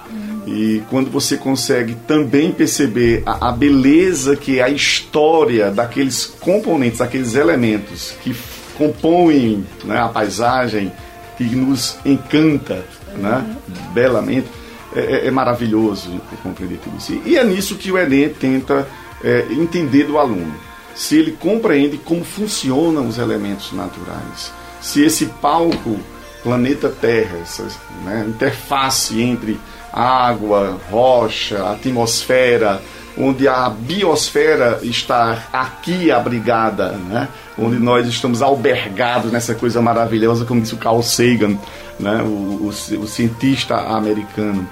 E 0.45 0.81
quando 0.89 1.11
você 1.11 1.37
consegue 1.37 1.95
também 2.07 2.51
perceber 2.51 3.21
a, 3.25 3.49
a, 3.49 3.51
beleza 3.51 4.35
que 4.35 4.59
é 4.59 4.63
a 4.63 4.69
história 4.69 5.69
daqueles 5.69 6.25
componentes, 6.25 6.99
daqueles 6.99 7.35
elementos 7.35 8.13
que 8.23 8.35
compõem 8.75 9.63
né, 9.83 9.99
a 9.99 10.07
paisagem, 10.07 10.91
que 11.37 11.43
nos 11.43 11.97
encanta 12.03 12.83
né, 13.15 13.55
belamente, 13.93 14.47
é, 14.95 14.99
é, 14.99 15.27
é, 15.27 15.31
maravilhoso 15.31 16.19
compreender 16.43 16.79
tudo 16.79 16.97
isso. 16.97 17.21
E, 17.25 17.37
é 17.37 17.43
nisso 17.43 17.75
que 17.75 17.91
o 17.91 17.97
Enem 17.97 18.29
tenta 18.29 18.87
é, 19.23 19.45
entender 19.51 20.05
do 20.05 20.17
aluno. 20.17 20.53
Se 20.95 21.17
ele 21.17 21.31
compreende 21.31 21.97
como 21.97 22.23
funcionam 22.23 23.07
os 23.07 23.17
elementos 23.17 23.71
naturais, 23.71 24.51
se 24.81 25.03
esse 25.03 25.27
palco 25.27 25.97
planeta 26.43 26.89
Terra, 26.89 27.37
essa 27.41 27.67
né, 28.03 28.25
interface 28.27 29.21
entre 29.21 29.59
água, 29.91 30.79
rocha, 30.89 31.69
atmosfera, 31.69 32.81
onde 33.17 33.47
a 33.47 33.69
biosfera 33.69 34.79
está 34.83 35.47
aqui 35.51 36.11
abrigada, 36.11 36.91
né? 36.91 37.27
onde 37.57 37.77
nós 37.77 38.07
estamos 38.07 38.41
albergados 38.41 39.31
nessa 39.31 39.53
coisa 39.53 39.81
maravilhosa, 39.81 40.45
como 40.45 40.61
disse 40.61 40.73
o 40.73 40.77
Carl 40.77 41.01
Sagan, 41.01 41.57
né? 41.99 42.21
o, 42.23 42.27
o, 42.27 42.67
o 42.69 43.07
cientista 43.07 43.75
americano, 43.75 44.67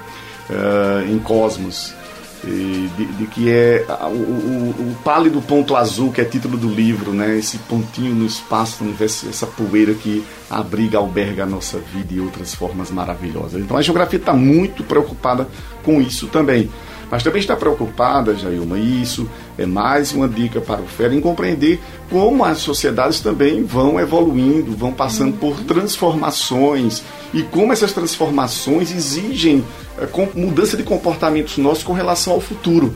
uh, 0.50 1.12
em 1.12 1.20
Cosmos 1.20 1.99
de, 2.48 3.06
de, 3.06 3.28
que 3.28 3.52
é 3.52 3.86
o, 4.04 4.06
o, 4.06 4.70
o, 4.92 4.96
pálido 5.04 5.42
ponto 5.42 5.76
azul, 5.76 6.12
que 6.12 6.22
é 6.22 6.26
título 6.26 6.58
do 6.58 6.70
livro, 6.70 7.12
né? 7.12 7.38
esse 7.38 7.58
pontinho 7.58 8.16
no 8.16 8.26
espaço, 8.26 8.84
no 8.84 8.90
universo, 8.90 9.28
essa 9.28 9.46
poeira 9.46 9.94
que 9.94 10.24
abriga, 10.50 10.98
alberga 10.98 11.44
a 11.44 11.46
nossa 11.46 11.78
vida 11.78 12.14
e 12.14 12.20
outras 12.20 12.54
formas 12.54 12.92
maravilhosas. 12.92 13.62
Então 13.62 13.76
a 13.76 13.82
geografia 13.82 14.20
está 14.20 14.34
muito 14.34 14.84
preocupada 14.84 15.48
com 15.84 16.02
isso 16.02 16.28
também. 16.28 16.70
Mas 17.12 17.24
também 17.24 17.40
está 17.40 17.56
preocupada, 17.56 18.36
Jailma, 18.36 18.78
e 18.78 19.02
isso 19.02 19.28
é 19.58 19.66
mais 19.66 20.12
uma 20.12 20.28
dica 20.28 20.62
para 20.62 20.82
o 20.82 20.86
FER, 20.86 21.12
em 21.12 21.20
compreender 21.20 21.80
como 22.10 22.44
as 22.44 22.60
sociedades 22.60 23.20
também 23.20 23.64
vão 23.64 24.00
evoluindo, 24.00 24.76
vão 24.76 24.92
passando 24.92 25.38
por 25.38 25.60
transformações 25.62 27.04
e 27.34 27.42
como 27.44 27.74
essas 27.74 27.94
transformações 27.94 28.92
exigem 28.92 29.64
é, 29.98 30.08
mudança 30.36 30.78
de 30.78 30.84
comportamentos 30.84 31.58
nossos 31.58 31.84
com 31.84 31.94
relação 31.94 32.34
ao 32.34 32.42
futuro. 32.42 32.96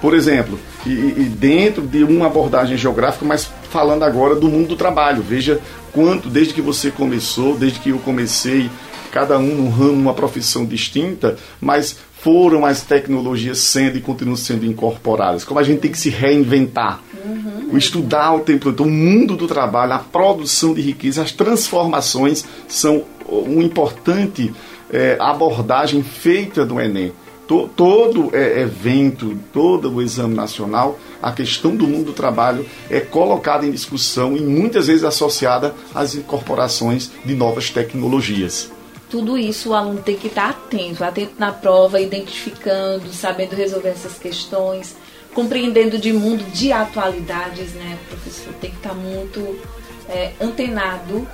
Por 0.00 0.14
exemplo, 0.14 0.58
e, 0.84 0.90
e, 0.90 1.32
dentro 1.38 1.86
de 1.86 2.02
uma 2.02 2.26
abordagem 2.26 2.76
geográfica, 2.76 3.24
mas 3.24 3.48
falando 3.70 4.02
agora 4.02 4.34
do 4.34 4.48
mundo 4.48 4.70
do 4.70 4.76
trabalho. 4.76 5.22
Veja 5.22 5.60
quanto, 5.92 6.28
desde 6.28 6.52
que 6.52 6.60
você 6.60 6.90
começou, 6.90 7.56
desde 7.56 7.78
que 7.78 7.90
eu 7.90 7.98
comecei, 8.00 8.68
cada 9.12 9.38
um 9.38 9.54
num 9.54 9.70
ramo, 9.70 9.92
numa 9.92 10.12
profissão 10.12 10.64
distinta, 10.64 11.36
mas 11.60 11.98
foram 12.22 12.64
as 12.64 12.82
tecnologias 12.82 13.58
sendo 13.58 13.98
e 13.98 14.00
continuam 14.00 14.36
sendo 14.36 14.64
incorporadas. 14.64 15.42
Como 15.42 15.58
a 15.58 15.62
gente 15.64 15.80
tem 15.80 15.90
que 15.90 15.98
se 15.98 16.08
reinventar. 16.08 17.02
Uhum. 17.24 17.70
O 17.72 17.76
estudar 17.76 18.32
o 18.34 18.40
tempo 18.40 18.64
todo. 18.64 18.74
Então, 18.74 18.86
o 18.86 18.90
mundo 18.90 19.36
do 19.36 19.48
trabalho, 19.48 19.94
a 19.94 19.98
produção 19.98 20.72
de 20.72 20.80
riqueza, 20.80 21.20
as 21.20 21.32
transformações 21.32 22.44
são 22.68 23.02
uma 23.26 23.64
importante 23.64 24.54
é, 24.92 25.16
abordagem 25.18 26.04
feita 26.04 26.64
do 26.64 26.80
Enem. 26.80 27.12
To, 27.48 27.68
todo 27.74 28.30
é, 28.32 28.60
evento, 28.60 29.36
todo 29.52 29.92
o 29.92 30.00
exame 30.00 30.34
nacional, 30.34 30.96
a 31.20 31.32
questão 31.32 31.74
do 31.74 31.88
mundo 31.88 32.06
do 32.06 32.12
trabalho 32.12 32.64
é 32.88 33.00
colocada 33.00 33.66
em 33.66 33.70
discussão 33.72 34.36
e 34.36 34.40
muitas 34.40 34.86
vezes 34.86 35.02
associada 35.02 35.74
às 35.92 36.14
incorporações 36.14 37.10
de 37.24 37.34
novas 37.34 37.68
tecnologias 37.68 38.70
tudo 39.12 39.36
isso 39.36 39.68
o 39.68 39.74
aluno 39.74 40.00
tem 40.00 40.16
que 40.16 40.28
estar 40.28 40.48
atento, 40.48 41.04
atento 41.04 41.34
na 41.36 41.52
prova, 41.52 42.00
identificando, 42.00 43.12
sabendo 43.12 43.54
resolver 43.54 43.90
essas 43.90 44.18
questões, 44.18 44.96
compreendendo 45.34 45.98
de 45.98 46.14
mundo 46.14 46.42
de 46.50 46.72
atualidades, 46.72 47.74
né, 47.74 47.98
professor? 48.08 48.54
Tem 48.54 48.70
que 48.70 48.78
estar 48.78 48.94
muito 48.94 49.60
é, 50.08 50.32
antenado 50.40 51.28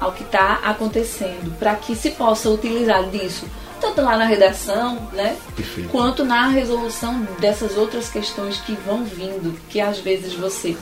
ao 0.00 0.12
que 0.12 0.22
está 0.22 0.60
acontecendo, 0.62 1.52
para 1.58 1.74
que 1.74 1.96
se 1.96 2.12
possa 2.12 2.48
utilizar 2.48 3.02
disso, 3.10 3.46
tanto 3.80 4.00
lá 4.00 4.16
na 4.16 4.26
redação, 4.26 5.08
né, 5.12 5.36
Perfeito. 5.56 5.88
quanto 5.88 6.24
na 6.24 6.46
resolução 6.46 7.26
dessas 7.40 7.76
outras 7.76 8.08
questões 8.08 8.60
que 8.60 8.76
vão 8.86 9.04
vindo, 9.04 9.58
que 9.68 9.80
às 9.80 9.98
vezes 9.98 10.34
você 10.34 10.76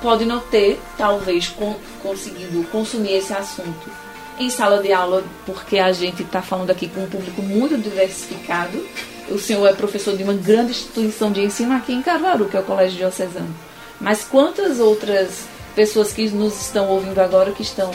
pode 0.00 0.24
não 0.24 0.38
ter, 0.38 0.80
talvez, 0.96 1.48
com, 1.48 1.74
conseguido 2.00 2.62
consumir 2.70 3.14
esse 3.14 3.32
assunto 3.32 4.07
em 4.38 4.50
sala 4.50 4.82
de 4.82 4.92
aula, 4.92 5.24
porque 5.44 5.78
a 5.78 5.92
gente 5.92 6.22
está 6.22 6.40
falando 6.40 6.70
aqui 6.70 6.88
com 6.88 7.02
um 7.02 7.08
público 7.08 7.42
muito 7.42 7.76
diversificado. 7.76 8.84
O 9.28 9.38
senhor 9.38 9.66
é 9.66 9.72
professor 9.72 10.16
de 10.16 10.22
uma 10.22 10.32
grande 10.32 10.70
instituição 10.70 11.30
de 11.30 11.42
ensino 11.42 11.74
aqui 11.74 11.92
em 11.92 12.02
Caruaru, 12.02 12.46
que 12.46 12.56
é 12.56 12.60
o 12.60 12.64
Colégio 12.64 12.98
Diocesano. 12.98 13.54
Mas 14.00 14.24
quantas 14.24 14.78
outras 14.78 15.44
pessoas 15.74 16.12
que 16.12 16.28
nos 16.30 16.60
estão 16.60 16.88
ouvindo 16.88 17.18
agora 17.18 17.52
que 17.52 17.62
estão 17.62 17.90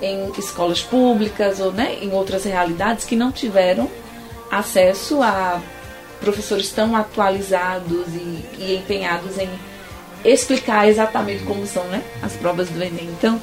em 0.00 0.30
escolas 0.38 0.82
públicas 0.82 1.60
ou 1.60 1.72
né, 1.72 1.98
em 2.00 2.12
outras 2.12 2.44
realidades 2.44 3.04
que 3.04 3.16
não 3.16 3.32
tiveram 3.32 3.90
acesso 4.50 5.22
a 5.22 5.60
professores 6.20 6.70
tão 6.70 6.96
atualizados 6.96 8.06
e, 8.14 8.44
e 8.58 8.76
empenhados 8.76 9.38
em 9.38 9.48
explicar 10.24 10.88
exatamente 10.88 11.44
como 11.44 11.66
são 11.66 11.84
né, 11.84 12.02
as 12.22 12.32
provas 12.34 12.68
do 12.68 12.82
Enem. 12.82 13.08
Então, 13.16 13.40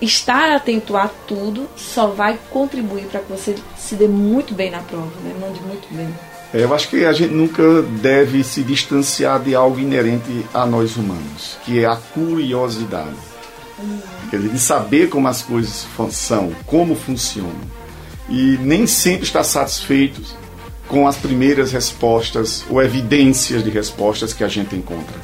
estar 0.00 0.50
atento 0.50 0.96
a 0.96 1.08
tudo 1.08 1.68
só 1.76 2.08
vai 2.08 2.38
contribuir 2.50 3.04
para 3.06 3.20
que 3.20 3.30
você 3.30 3.54
se 3.76 3.94
dê 3.94 4.08
muito 4.08 4.54
bem 4.54 4.70
na 4.70 4.80
prova, 4.80 5.12
né? 5.22 5.34
Mande 5.40 5.60
muito 5.60 5.86
bem. 5.94 6.08
É, 6.52 6.62
eu 6.62 6.72
acho 6.72 6.88
que 6.88 7.04
a 7.04 7.12
gente 7.12 7.32
nunca 7.32 7.82
deve 7.82 8.44
se 8.44 8.62
distanciar 8.62 9.40
de 9.40 9.54
algo 9.54 9.78
inerente 9.80 10.46
a 10.54 10.64
nós 10.64 10.96
humanos, 10.96 11.58
que 11.64 11.80
é 11.80 11.86
a 11.86 11.96
curiosidade. 11.96 13.16
Quer 14.30 14.36
dizer, 14.36 14.50
de 14.50 14.58
saber 14.58 15.08
como 15.08 15.26
as 15.26 15.42
coisas 15.42 15.86
são, 16.10 16.52
como 16.64 16.94
funcionam. 16.94 17.74
E 18.28 18.56
nem 18.60 18.86
sempre 18.86 19.24
estar 19.24 19.42
satisfeitos 19.42 20.34
com 20.86 21.08
as 21.08 21.16
primeiras 21.16 21.72
respostas 21.72 22.64
ou 22.70 22.82
evidências 22.82 23.64
de 23.64 23.70
respostas 23.70 24.32
que 24.32 24.44
a 24.44 24.48
gente 24.48 24.76
encontra. 24.76 25.16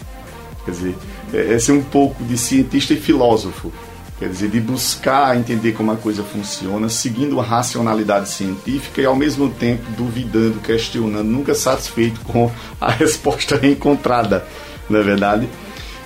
Quer 0.65 0.71
dizer, 0.73 0.95
é, 1.33 1.55
é 1.55 1.59
ser 1.59 1.73
um 1.73 1.83
pouco 1.83 2.23
de 2.25 2.37
cientista 2.37 2.93
e 2.93 2.97
filósofo. 2.97 3.73
Quer 4.21 4.29
dizer, 4.29 4.51
de 4.51 4.61
buscar 4.61 5.35
entender 5.35 5.73
como 5.73 5.91
a 5.93 5.97
coisa 5.97 6.23
funciona, 6.23 6.91
seguindo 6.91 7.41
a 7.41 7.43
racionalidade 7.43 8.29
científica 8.29 9.01
e 9.01 9.07
ao 9.07 9.17
mesmo 9.17 9.49
tempo 9.49 9.83
duvidando, 9.97 10.61
questionando, 10.61 11.25
nunca 11.25 11.55
satisfeito 11.55 12.21
com 12.21 12.51
a 12.79 12.91
resposta 12.93 13.59
encontrada, 13.67 14.47
não 14.91 15.01
é 15.01 15.03
verdade? 15.03 15.49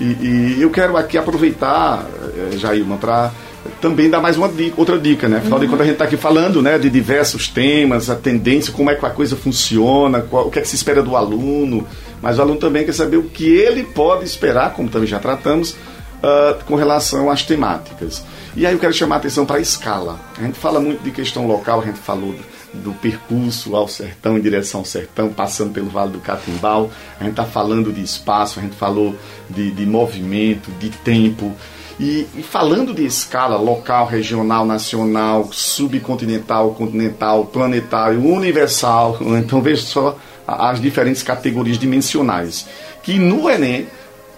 E, 0.01 0.05
e 0.05 0.57
eu 0.63 0.71
quero 0.71 0.97
aqui 0.97 1.19
aproveitar, 1.19 2.07
eh, 2.37 2.57
Jailma, 2.57 2.97
para 2.99 3.33
também 3.81 4.09
dar 4.09 4.21
mais 4.21 4.37
uma 4.37 4.49
dica, 4.49 4.75
outra 4.77 4.97
dica, 4.97 5.29
né? 5.29 5.39
Afinal 5.39 5.59
uhum. 5.59 5.65
de 5.65 5.71
contas, 5.71 5.83
a 5.83 5.85
gente 5.87 5.95
está 5.95 6.05
aqui 6.05 6.17
falando 6.17 6.63
né, 6.63 6.79
de 6.79 6.89
diversos 6.89 7.49
temas, 7.49 8.11
a 8.11 8.15
tendência, 8.15 8.73
como 8.73 8.91
é 8.91 8.95
que 8.95 9.05
a 9.05 9.11
coisa 9.11 9.35
funciona, 9.35 10.21
qual, 10.21 10.47
o 10.47 10.51
que 10.53 10.61
é 10.61 10.63
que 10.63 10.69
se 10.69 10.77
espera 10.77 11.03
do 11.03 11.17
aluno, 11.17 11.85
mas 12.23 12.39
o 12.39 12.43
aluno 12.43 12.59
também 12.61 12.85
quer 12.85 12.93
saber 12.93 13.17
o 13.17 13.25
que 13.25 13.47
ele 13.49 13.83
pode 13.83 14.25
esperar, 14.25 14.73
como 14.73 14.89
também 14.89 15.09
já 15.09 15.19
tratamos, 15.19 15.77
uh, 16.25 16.65
com 16.65 16.75
relação 16.75 17.31
às 17.31 17.43
temáticas. 17.43 18.25
E 18.57 18.67
aí 18.67 18.73
eu 18.73 18.79
quero 18.79 18.93
chamar 18.93 19.17
a 19.17 19.19
atenção 19.19 19.45
para 19.45 19.57
a 19.57 19.61
escala. 19.61 20.19
A 20.39 20.43
gente 20.43 20.59
fala 20.59 20.81
muito 20.81 21.03
de 21.03 21.11
questão 21.11 21.47
local, 21.47 21.81
a 21.81 21.85
gente 21.85 21.99
falou 21.99 22.35
do, 22.73 22.93
percurso 22.95 23.77
ao 23.77 23.87
sertão, 23.87 24.39
em 24.39 24.41
direção 24.41 24.81
ao 24.81 24.87
sertão, 24.87 25.29
passando 25.29 25.73
pelo 25.73 25.89
Vale 25.89 26.13
do 26.13 26.21
Catimbau. 26.21 26.91
A 27.21 27.25
gente 27.25 27.33
está 27.33 27.45
falando 27.45 27.93
de 27.93 28.03
espaço, 28.03 28.59
a 28.59 28.63
gente 28.63 28.77
falou 28.77 29.15
de, 29.51 29.71
de 29.71 29.87
movimento, 29.87 30.71
de 30.79 30.91
tempo. 30.91 31.53
E, 31.99 32.27
e, 32.35 32.43
falando 32.43 32.93
de 32.93 33.05
escala 33.05 33.57
local, 33.57 34.07
regional, 34.07 34.67
nacional, 34.67 35.49
subcontinental, 35.53 36.75
continental, 36.75 37.47
planetário, 37.47 38.25
universal, 38.25 39.19
então 39.39 39.63
veja 39.63 39.83
só 39.83 40.19
as 40.47 40.81
diferentes 40.81 41.23
categorias 41.23 41.79
dimensionais. 41.79 42.67
Que 43.03 43.19
no 43.19 43.49
Enem 43.49 43.87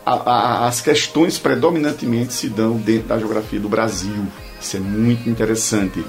a, 0.07 0.15
a, 0.15 0.69
as 0.69 0.81
questões 0.81 1.37
predominantemente 1.37 2.33
se 2.33 2.49
dão 2.49 2.77
dentro 2.77 3.09
da 3.09 3.19
geografia 3.19 3.59
do 3.59 3.69
Brasil. 3.69 4.25
Isso 4.61 4.77
é 4.77 4.81
muito 4.81 5.29
interessante. 5.29 6.05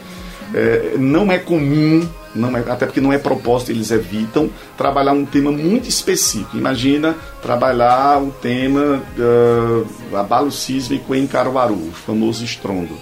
É, 0.54 0.96
não 0.98 1.32
é 1.32 1.39
comum, 1.39 2.08
não 2.34 2.56
é, 2.56 2.60
até 2.60 2.86
porque 2.86 3.01
não 3.01 3.12
é 3.12 3.18
proposta, 3.18 3.72
eles 3.72 3.89
evitam 3.89 4.50
trabalhar 4.77 5.13
um 5.13 5.25
tema 5.25 5.51
muito 5.51 5.89
específico. 5.89 6.56
Imagina 6.56 7.16
trabalhar 7.42 8.22
o 8.22 8.32
tema 8.32 9.01
uh, 9.18 10.16
abalo 10.16 10.51
sísmico 10.51 11.13
em 11.16 11.25
Caruaru, 11.25 11.74
o 11.74 11.92
famoso 11.92 12.46
estrondo. 12.46 12.96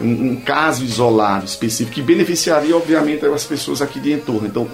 Um, 0.00 0.32
um, 0.32 0.36
caso 0.36 0.84
isolado, 0.84 1.44
específico, 1.44 1.94
que 1.94 2.02
beneficiaria, 2.02 2.76
obviamente, 2.76 3.24
as 3.24 3.44
pessoas 3.44 3.80
aqui 3.80 4.00
de 4.00 4.12
entorno. 4.12 4.48
Então, 4.48 4.68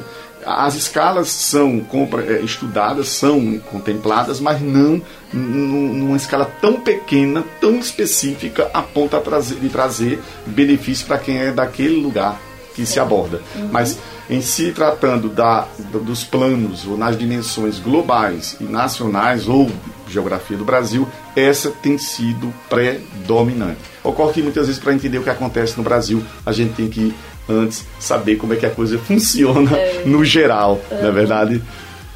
as 0.49 0.75
escalas 0.75 1.28
são 1.28 1.85
é, 2.26 2.40
estudadas, 2.40 3.09
são 3.09 3.59
contempladas, 3.71 4.40
mas 4.40 4.61
não 4.61 5.02
numa 5.33 6.17
escala 6.17 6.50
tão 6.61 6.81
pequena, 6.81 7.45
tão 7.61 7.78
específica, 7.78 8.71
a 8.73 8.83
ponto 8.83 9.19
de 9.61 9.69
trazer 9.69 10.21
benefício 10.47 11.07
para 11.07 11.19
quem 11.19 11.38
é 11.38 11.52
daquele 11.52 12.00
lugar 12.00 12.40
que 12.75 12.87
se 12.87 12.99
aborda. 12.99 13.43
Uhum. 13.57 13.69
Mas 13.73 13.99
em 14.31 14.40
se 14.40 14.73
tratando 14.73 15.28
da, 15.28 15.67
dos 15.93 16.23
planos 16.23 16.87
ou 16.87 16.97
nas 16.97 17.19
dimensões 17.19 17.78
globais 17.78 18.57
e 18.61 18.64
nacionais 18.64 19.49
ou 19.49 19.71
geografia 20.09 20.57
do 20.57 20.64
Brasil, 20.64 21.09
essa 21.35 21.71
tem 21.71 21.99
sido 21.99 22.52
predominante. 22.69 23.81
Ocorre 24.05 24.35
que 24.35 24.43
muitas 24.43 24.67
vezes 24.67 24.81
para 24.81 24.95
entender 24.95 25.19
o 25.19 25.23
que 25.23 25.31
acontece 25.31 25.76
no 25.76 25.83
Brasil, 25.83 26.23
a 26.47 26.52
gente 26.52 26.75
tem 26.75 26.88
que 26.88 27.14
antes 27.49 27.85
saber 27.99 28.37
como 28.37 28.52
é 28.52 28.57
que 28.57 28.67
a 28.67 28.71
coisa 28.71 28.99
funciona 28.99 29.76
é. 29.76 30.02
no 30.05 30.25
geral, 30.25 30.81
uhum. 30.90 31.00
não 31.00 31.09
é 31.09 31.12
verdade? 31.12 31.62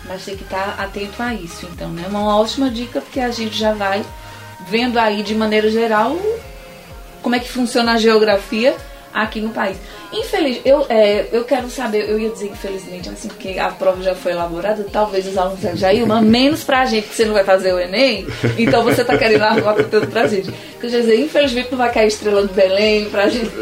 Mas 0.07 0.25
tem 0.25 0.37
que 0.37 0.43
estar 0.43 0.75
atento 0.79 1.23
a 1.23 1.33
isso, 1.33 1.67
então, 1.73 1.89
né? 1.89 2.07
Uma 2.09 2.37
ótima 2.37 2.71
dica, 2.71 3.01
porque 3.01 3.21
a 3.21 3.31
gente 3.31 3.57
já 3.57 3.73
vai 3.73 4.05
vendo 4.69 4.99
aí 4.99 5.23
de 5.23 5.35
maneira 5.35 5.71
geral 5.71 6.17
como 7.23 7.35
é 7.35 7.39
que 7.39 7.49
funciona 7.49 7.93
a 7.93 7.99
geografia 7.99 8.77
aqui 9.13 9.41
no 9.41 9.51
país. 9.51 9.77
Infeliz, 10.13 10.61
eu, 10.65 10.87
é, 10.89 11.27
eu 11.33 11.45
quero 11.45 11.69
saber, 11.71 12.09
eu 12.09 12.19
ia 12.19 12.31
dizer 12.31 12.51
infelizmente, 12.51 13.09
assim, 13.09 13.29
porque 13.29 13.59
a 13.59 13.69
prova 13.69 14.03
já 14.03 14.15
foi 14.15 14.33
elaborada, 14.33 14.85
talvez 14.91 15.27
os 15.27 15.37
alunos 15.37 15.61
já 15.79 15.93
iam, 15.93 16.07
mas 16.07 16.25
menos 16.25 16.65
pra 16.65 16.85
gente, 16.85 17.09
que 17.09 17.15
você 17.15 17.25
não 17.25 17.35
vai 17.35 17.45
fazer 17.45 17.73
o 17.73 17.79
Enem, 17.79 18.27
então 18.59 18.83
você 18.83 19.05
tá 19.05 19.17
querendo 19.17 19.43
arrumar 19.43 19.75
conteúdo 19.75 20.07
pra 20.09 20.27
gente. 20.27 20.53
Já 20.83 20.99
dizer, 20.99 21.21
infelizmente 21.21 21.69
não 21.71 21.79
vai 21.79 21.93
cair 21.93 22.09
estrela 22.09 22.43
do 22.43 22.53
Belém 22.53 23.09
pra 23.09 23.29
gente 23.29 23.53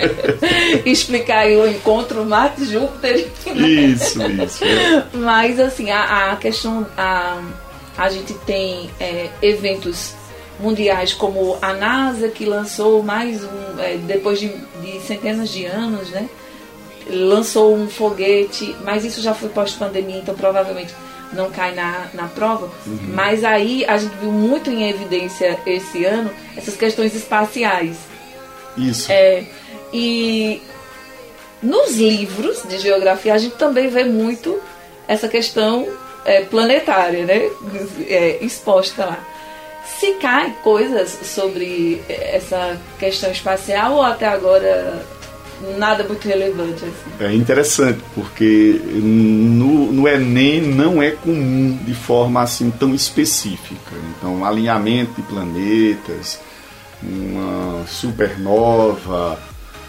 explicar 0.86 1.40
aí 1.40 1.54
o 1.54 1.68
encontro 1.68 2.24
Marte-Júpiter. 2.24 3.28
Isso, 3.54 4.22
isso. 4.22 4.64
Mas 5.12 5.60
assim, 5.60 5.90
a, 5.90 6.32
a 6.32 6.36
questão, 6.36 6.86
a, 6.96 7.42
a 7.98 8.08
gente 8.08 8.32
tem 8.46 8.90
é, 8.98 9.28
eventos 9.42 10.14
mundiais 10.58 11.12
como 11.12 11.58
a 11.60 11.72
NASA 11.72 12.28
que 12.28 12.44
lançou 12.44 13.02
mais 13.02 13.44
um 13.44 13.80
é, 13.80 13.96
depois 13.96 14.40
de, 14.40 14.48
de, 14.82 15.00
centenas 15.00 15.50
de 15.50 15.66
anos, 15.66 16.10
né? 16.10 16.28
Lançou 17.08 17.74
um 17.74 17.88
foguete, 17.88 18.74
mas 18.82 19.04
isso 19.04 19.20
já 19.20 19.34
foi 19.34 19.48
pós-pandemia, 19.48 20.18
então 20.18 20.34
provavelmente 20.34 20.92
não 21.32 21.50
cai 21.50 21.74
na, 21.74 22.06
na 22.14 22.26
prova. 22.28 22.70
Uhum. 22.86 22.98
Mas 23.14 23.44
aí 23.44 23.84
a 23.84 23.96
gente 23.96 24.16
viu 24.16 24.32
muito 24.32 24.70
em 24.70 24.88
evidência 24.88 25.58
esse 25.66 26.04
ano 26.04 26.30
essas 26.56 26.76
questões 26.76 27.14
espaciais. 27.14 27.96
Isso. 28.76 29.10
É, 29.10 29.44
e 29.92 30.62
nos 31.62 31.96
livros 31.96 32.62
de 32.68 32.78
geografia 32.78 33.34
a 33.34 33.38
gente 33.38 33.56
também 33.56 33.88
vê 33.88 34.04
muito 34.04 34.58
essa 35.06 35.28
questão 35.28 35.86
é, 36.24 36.40
planetária, 36.42 37.24
né? 37.24 37.50
É, 38.08 38.38
exposta 38.40 39.04
lá 39.04 39.35
se 39.98 40.14
cai 40.14 40.54
coisas 40.62 41.18
sobre 41.22 42.02
essa 42.08 42.76
questão 42.98 43.30
espacial 43.30 43.94
ou 43.94 44.02
até 44.02 44.26
agora 44.26 45.04
nada 45.78 46.04
muito 46.04 46.26
relevante 46.26 46.84
assim? 46.84 47.24
É 47.24 47.34
interessante, 47.34 48.00
porque 48.14 48.80
no, 48.84 49.92
no 49.92 50.08
Enem 50.08 50.60
não 50.60 51.02
é 51.02 51.12
comum 51.12 51.78
de 51.84 51.94
forma 51.94 52.42
assim 52.42 52.70
tão 52.70 52.94
específica. 52.94 53.94
Então, 54.16 54.44
alinhamento 54.44 55.14
de 55.14 55.22
planetas, 55.22 56.40
uma 57.02 57.86
supernova, 57.86 59.38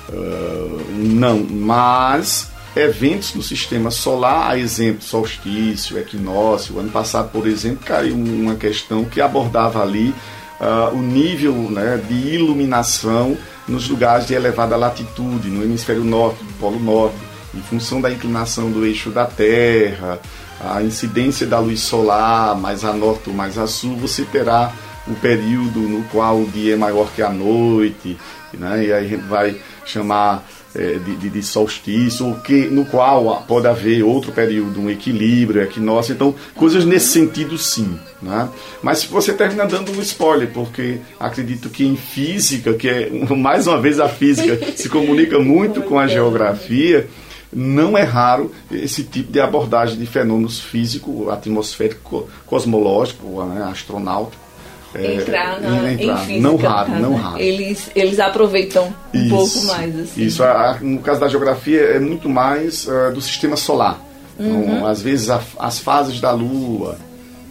uh, 0.10 0.84
não, 0.96 1.46
mas 1.50 2.50
eventos 2.82 3.34
no 3.34 3.42
sistema 3.42 3.92
solar, 3.92 4.52
a 4.52 4.58
exemplo, 4.58 5.02
solstício, 5.02 5.98
equinócio. 5.98 6.80
Ano 6.80 6.90
passado, 6.90 7.30
por 7.32 7.48
exemplo, 7.48 7.86
caiu 7.86 8.16
uma 8.16 8.56
questão 8.56 9.06
que 9.06 9.22
abordava 9.22 9.82
ali 9.82 10.14
uh, 10.60 10.96
o 10.96 11.02
nível 11.02 11.54
né, 11.54 12.02
de 12.08 12.36
iluminação 12.36 13.38
nos 13.68 13.90
lugares 13.90 14.28
de 14.28 14.34
elevada 14.34 14.76
latitude, 14.76 15.50
no 15.50 15.64
hemisfério 15.64 16.04
norte, 16.04 16.44
no 16.44 16.54
polo 16.54 16.80
norte, 16.80 17.18
em 17.54 17.62
função 17.62 18.00
da 18.00 18.12
inclinação 18.12 18.72
do 18.72 18.86
eixo 18.86 19.10
da 19.10 19.26
Terra, 19.26 20.20
a 20.60 20.82
incidência 20.82 21.46
da 21.46 21.60
luz 21.60 21.82
solar 21.82 22.56
mais 22.56 22.84
a 22.84 22.94
norte 22.94 23.30
ou 23.30 23.36
mais 23.36 23.58
a 23.58 23.68
sul, 23.68 23.96
você 23.98 24.24
terá 24.24 24.72
o 25.08 25.16
período 25.16 25.80
no 25.80 26.04
qual 26.06 26.40
o 26.40 26.48
dia 26.48 26.74
é 26.74 26.78
maior 26.78 27.10
que 27.16 27.22
a 27.22 27.30
noite, 27.30 28.18
né? 28.54 28.86
e 28.86 28.94
aí 28.94 29.06
a 29.06 29.08
gente 29.08 29.24
vai 29.24 29.60
chamar 29.86 30.44
de, 30.78 31.16
de, 31.16 31.30
de, 31.30 31.44
solstício, 31.44 32.40
que, 32.44 32.68
no 32.68 32.86
qual 32.86 33.44
pode 33.48 33.68
haver 33.68 34.04
outro 34.04 34.32
período, 34.32 34.80
um 34.80 34.90
equilíbrio, 34.90 35.62
equinócio. 35.62 36.14
Então, 36.14 36.36
coisas 36.56 36.86
nesse 36.86 37.08
sentido, 37.08 37.58
sim. 37.58 37.98
Né? 38.22 38.48
Mas 38.82 39.04
você 39.04 39.34
termina 39.34 39.66
dando 39.66 39.92
um 39.92 40.02
spoiler, 40.02 40.50
porque 40.54 41.00
acredito 41.20 41.70
que 41.70 41.86
em 41.86 41.96
física, 41.96 42.74
que 42.74 42.88
é, 42.88 43.10
mais 43.36 43.68
uma 43.68 43.80
vez, 43.82 44.00
a 44.00 44.08
física 44.08 44.60
se 44.76 44.88
comunica 44.88 45.40
muito 45.40 45.82
com 45.82 45.98
a 45.98 46.08
geografia, 46.08 47.08
não 47.52 47.98
é 47.98 48.04
raro 48.04 48.52
esse 48.72 49.04
tipo 49.04 49.32
de 49.32 49.40
abordagem 49.40 49.98
de 49.98 50.06
fenômenos 50.06 50.60
físicos, 50.60 51.30
atmosférico, 51.30 52.30
cosmológico, 52.46 53.44
né, 53.46 53.64
astronáutico 53.64 54.47
é, 54.94 55.16
entrar 55.16 55.60
na 55.60 55.92
entrar. 55.92 56.18
Física, 56.18 56.42
não 56.42 56.56
raro, 56.56 56.92
não 56.92 57.16
raro. 57.16 57.40
Eles, 57.40 57.90
eles 57.96 58.20
aproveitam 58.20 58.94
um 59.14 59.20
isso, 59.20 59.30
pouco 59.30 59.66
mais. 59.66 60.00
Assim. 60.00 60.24
Isso, 60.24 60.44
a, 60.44 60.78
no 60.82 61.00
caso 61.00 61.20
da 61.20 61.28
geografia, 61.28 61.82
é 61.82 62.00
muito 62.00 62.30
mais 62.30 62.88
uh, 62.88 63.12
do 63.14 63.22
sistema 63.22 63.56
solar. 63.56 64.00
Então, 64.40 64.52
uhum. 64.52 64.64
Então, 64.64 64.88
às 64.88 65.02
vezes, 65.02 65.30
a, 65.30 65.42
as 65.60 65.80
fases 65.80 66.22
da 66.22 66.32
Lua, 66.32 66.98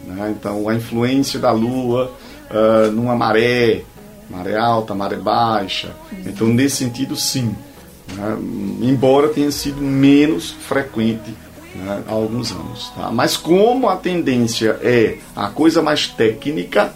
né? 0.06 0.34
então, 0.38 0.68
a 0.68 0.74
influência 0.74 1.38
da 1.38 1.52
Lua 1.52 2.12
uh, 2.50 2.90
numa 2.92 3.14
maré, 3.14 3.82
maré 4.30 4.56
alta, 4.56 4.94
maré 4.94 5.16
baixa. 5.16 5.90
Uhum. 6.10 6.18
Então, 6.26 6.46
nesse 6.48 6.76
sentido, 6.76 7.16
sim. 7.16 7.54
Né? 8.14 8.36
Embora 8.82 9.28
tenha 9.28 9.50
sido 9.50 9.80
menos 9.82 10.52
frequente 10.52 11.34
né, 11.74 12.02
há 12.08 12.12
alguns 12.12 12.52
anos. 12.52 12.90
Tá? 12.96 13.10
Mas 13.10 13.36
como 13.36 13.88
a 13.88 13.96
tendência 13.96 14.78
é 14.82 15.18
a 15.34 15.48
coisa 15.48 15.82
mais 15.82 16.06
técnica, 16.06 16.92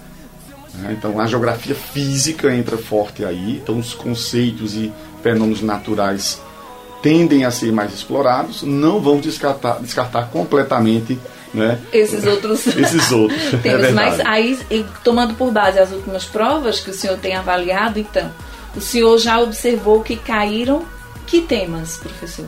né? 0.75 0.95
Então 0.97 1.19
a 1.21 1.27
geografia 1.27 1.75
física 1.75 2.55
entra 2.55 2.77
forte 2.77 3.25
aí, 3.25 3.61
então 3.63 3.79
os 3.79 3.95
conceitos 3.95 4.75
e 4.75 4.93
fenômenos 5.23 5.63
naturais 5.63 6.41
tendem 7.03 7.45
a 7.45 7.51
ser 7.51 7.73
mais 7.73 7.95
explorados, 7.95 8.63
não 8.63 9.01
vamos 9.01 9.23
descartar, 9.23 9.81
descartar 9.81 10.31
completamente 10.31 11.19
né? 11.53 11.81
Esses 11.93 12.25
outros. 12.27 12.67
Esses 12.77 13.11
outros. 13.11 13.41
É 13.65 13.93
Mas 13.93 14.21
aí, 14.21 14.59
tomando 15.03 15.35
por 15.35 15.51
base 15.51 15.79
as 15.79 15.91
últimas 15.91 16.25
provas 16.25 16.81
que 16.81 16.91
o 16.91 16.95
senhor 16.95 17.19
tem 17.19 17.35
avaliado, 17.35 17.99
então, 17.99 18.31
o 18.75 18.81
senhor 18.81 19.19
já 19.19 19.41
observou 19.41 20.01
que 20.01 20.17
caíram 20.17 20.85
que 21.27 21.41
temas, 21.41 21.97
professor? 21.97 22.47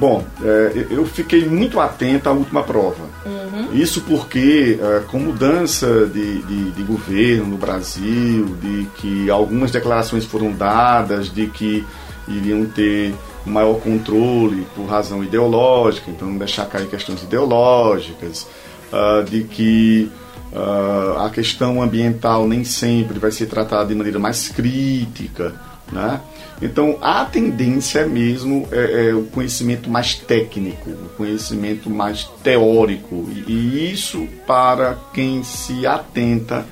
Bom, 0.00 0.24
é, 0.42 0.86
eu 0.90 1.04
fiquei 1.04 1.46
muito 1.46 1.78
atento 1.78 2.26
à 2.30 2.32
última 2.32 2.62
prova. 2.62 3.04
Uhum. 3.26 3.74
Isso 3.74 4.00
porque, 4.00 4.78
é, 4.80 5.00
com 5.00 5.18
mudança 5.18 6.06
de, 6.06 6.40
de, 6.40 6.70
de, 6.70 6.82
governo 6.84 7.44
no 7.48 7.58
Brasil, 7.58 8.46
de 8.62 8.88
que 8.96 9.28
algumas 9.28 9.70
declarações 9.70 10.24
foram 10.24 10.52
dadas, 10.52 11.30
de 11.30 11.48
que 11.48 11.84
iriam 12.26 12.64
ter 12.64 13.14
maior 13.44 13.74
controle 13.74 14.66
por 14.74 14.86
razão 14.86 15.22
ideológica, 15.22 16.10
então 16.10 16.28
não 16.28 16.38
deixar 16.38 16.64
cair 16.64 16.86
questões 16.86 17.22
ideológicas, 17.22 18.46
uh, 18.90 19.22
de 19.22 19.42
que 19.44 20.10
uh, 20.50 21.18
a 21.18 21.28
questão 21.28 21.82
ambiental 21.82 22.48
nem 22.48 22.64
sempre 22.64 23.18
vai 23.18 23.32
ser 23.32 23.48
tratada 23.48 23.90
de 23.90 23.94
maneira 23.94 24.18
mais 24.18 24.48
crítica, 24.48 25.52
né? 25.92 26.20
Então 26.62 26.98
a 27.00 27.24
tendência 27.24 28.06
mesmo 28.06 28.68
é, 28.70 29.08
é, 29.08 29.14
o 29.14 29.24
conhecimento 29.24 29.88
mais 29.88 30.14
técnico, 30.14 30.90
o 30.90 31.08
conhecimento 31.16 31.88
mais 31.88 32.24
teórico 32.42 33.28
e, 33.30 33.50
e 33.50 33.92
isso 33.92 34.26
para 34.46 34.98
quem 35.14 35.42
se 35.42 35.86
atenta, 35.86 36.66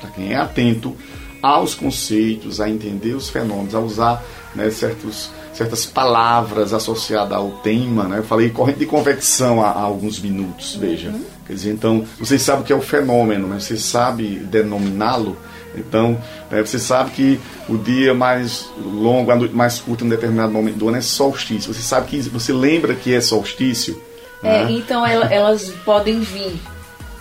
para 0.00 0.10
quem 0.10 0.32
é 0.32 0.36
atento 0.36 0.96
aos 1.42 1.74
conceitos, 1.74 2.60
a 2.60 2.70
entender 2.70 3.12
os 3.12 3.28
fenômenos, 3.28 3.74
a 3.74 3.80
usar 3.80 4.24
né, 4.54 4.70
certos 4.70 5.30
certas 5.54 5.86
palavras 5.86 6.72
associadas 6.72 7.36
ao 7.38 7.50
tema, 7.62 8.04
né? 8.04 8.18
Eu 8.18 8.24
falei 8.24 8.50
corrente 8.50 8.80
de 8.80 8.86
convecção 8.86 9.62
há, 9.62 9.68
há 9.68 9.82
alguns 9.82 10.18
minutos, 10.18 10.74
veja. 10.74 11.10
Uhum. 11.10 11.24
Quer 11.46 11.52
dizer, 11.52 11.72
então, 11.72 12.04
você 12.18 12.38
sabe 12.38 12.62
o 12.62 12.64
que 12.64 12.72
é 12.72 12.76
o 12.76 12.80
fenômeno, 12.80 13.48
mas 13.48 13.64
você 13.64 13.76
sabe 13.76 14.36
denominá-lo. 14.36 15.36
Então, 15.76 16.20
né, 16.50 16.60
você 16.62 16.78
sabe 16.78 17.10
que 17.10 17.40
o 17.68 17.76
dia 17.76 18.14
mais 18.14 18.68
longo, 18.78 19.30
a 19.30 19.36
noite 19.36 19.54
mais 19.54 19.78
curta 19.78 20.04
em 20.04 20.06
um 20.06 20.10
determinado 20.10 20.52
momento 20.52 20.76
do 20.76 20.88
ano 20.88 20.98
é 20.98 21.00
solstício. 21.00 21.72
Você 21.72 21.82
sabe 21.82 22.08
que 22.08 22.20
você 22.28 22.52
lembra 22.52 22.94
que 22.94 23.12
é 23.12 23.20
solstício. 23.20 24.00
É, 24.42 24.64
né? 24.64 24.72
Então 24.72 25.06
elas 25.06 25.70
podem 25.84 26.20
vir 26.20 26.60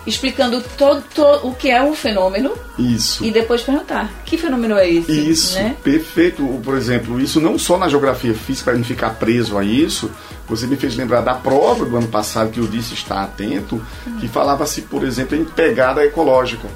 explicando 0.05 0.61
todo, 0.77 1.03
todo, 1.13 1.47
o 1.47 1.55
que 1.55 1.69
é 1.69 1.81
o 1.81 1.93
fenômeno. 1.93 2.51
Isso. 2.77 3.23
E 3.23 3.31
depois 3.31 3.61
perguntar, 3.61 4.11
que 4.25 4.37
fenômeno 4.37 4.75
é 4.77 4.89
esse? 4.89 5.11
Isso, 5.31 5.55
né? 5.55 5.75
perfeito. 5.83 6.43
Por 6.63 6.75
exemplo, 6.75 7.19
isso 7.19 7.39
não 7.39 7.57
só 7.57 7.77
na 7.77 7.87
geografia 7.87 8.33
física, 8.33 8.71
para 8.71 8.77
não 8.77 8.85
ficar 8.85 9.11
preso 9.11 9.57
a 9.57 9.63
isso, 9.63 10.11
você 10.47 10.67
me 10.67 10.75
fez 10.75 10.95
lembrar 10.95 11.21
da 11.21 11.33
prova 11.33 11.85
do 11.85 11.95
ano 11.95 12.07
passado 12.07 12.51
que 12.51 12.59
eu 12.59 12.67
disse 12.67 12.93
estar 12.93 13.23
atento, 13.23 13.81
hum. 14.05 14.17
que 14.19 14.27
falava-se, 14.27 14.81
por 14.81 15.03
exemplo, 15.03 15.37
em 15.37 15.45
pegada 15.45 16.03
ecológica. 16.03 16.67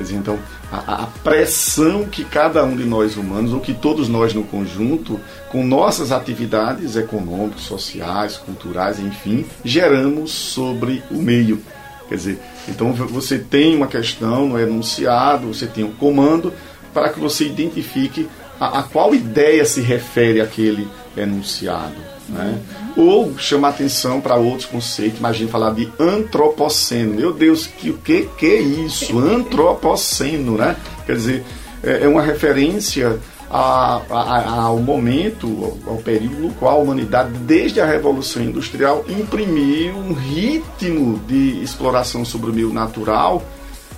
Quer 0.00 0.04
dizer, 0.04 0.16
então, 0.16 0.38
a, 0.72 1.02
a, 1.02 1.06
pressão 1.22 2.06
que 2.06 2.24
cada 2.24 2.64
um 2.64 2.74
de 2.74 2.84
nós 2.84 3.18
humanos, 3.18 3.52
ou 3.52 3.60
que 3.60 3.74
todos 3.74 4.08
nós 4.08 4.32
no 4.32 4.44
conjunto, 4.44 5.20
com 5.50 5.62
nossas 5.62 6.10
atividades 6.10 6.96
econômicas, 6.96 7.60
sociais, 7.60 8.38
culturais, 8.38 8.98
enfim, 8.98 9.44
geramos 9.62 10.30
sobre 10.30 11.02
o 11.10 11.20
meio. 11.20 11.62
Quer 12.08 12.14
dizer, 12.14 12.40
então 12.66 12.94
você 12.94 13.38
tem 13.38 13.76
uma 13.76 13.86
questão 13.86 14.48
no 14.48 14.58
enunciado, 14.58 15.48
você 15.48 15.66
tem 15.66 15.84
um 15.84 15.92
comando 15.92 16.50
para 16.94 17.10
que 17.10 17.20
você 17.20 17.44
identifique 17.44 18.26
a, 18.58 18.78
a 18.78 18.82
qual 18.82 19.14
ideia 19.14 19.66
se 19.66 19.82
refere 19.82 20.40
aquele 20.40 20.88
enunciado. 21.14 21.96
Né? 22.26 22.58
Uhum. 22.58 22.79
Ou 23.00 23.38
chama 23.38 23.68
atenção 23.68 24.20
para 24.20 24.36
outros 24.36 24.66
conceitos. 24.66 25.18
Imagina 25.18 25.50
falar 25.50 25.72
de 25.72 25.90
antropoceno. 25.98 27.14
Meu 27.14 27.32
Deus, 27.32 27.66
que, 27.66 27.92
que, 27.94 28.28
que 28.36 28.46
é 28.46 28.60
isso? 28.60 29.18
Antropoceno, 29.18 30.58
né? 30.58 30.76
Quer 31.06 31.16
dizer, 31.16 31.44
é, 31.82 32.04
é 32.04 32.08
uma 32.08 32.20
referência 32.20 33.18
a, 33.50 34.02
a, 34.10 34.62
ao 34.64 34.78
momento, 34.78 35.78
ao 35.86 35.96
período 35.96 36.36
no 36.36 36.50
qual 36.54 36.78
a 36.78 36.82
humanidade, 36.82 37.30
desde 37.38 37.80
a 37.80 37.86
Revolução 37.86 38.42
Industrial, 38.42 39.04
imprimiu 39.08 39.96
um 39.96 40.12
ritmo 40.12 41.18
de 41.26 41.62
exploração 41.62 42.24
sobre 42.24 42.50
o 42.50 42.52
meio 42.52 42.72
natural 42.72 43.42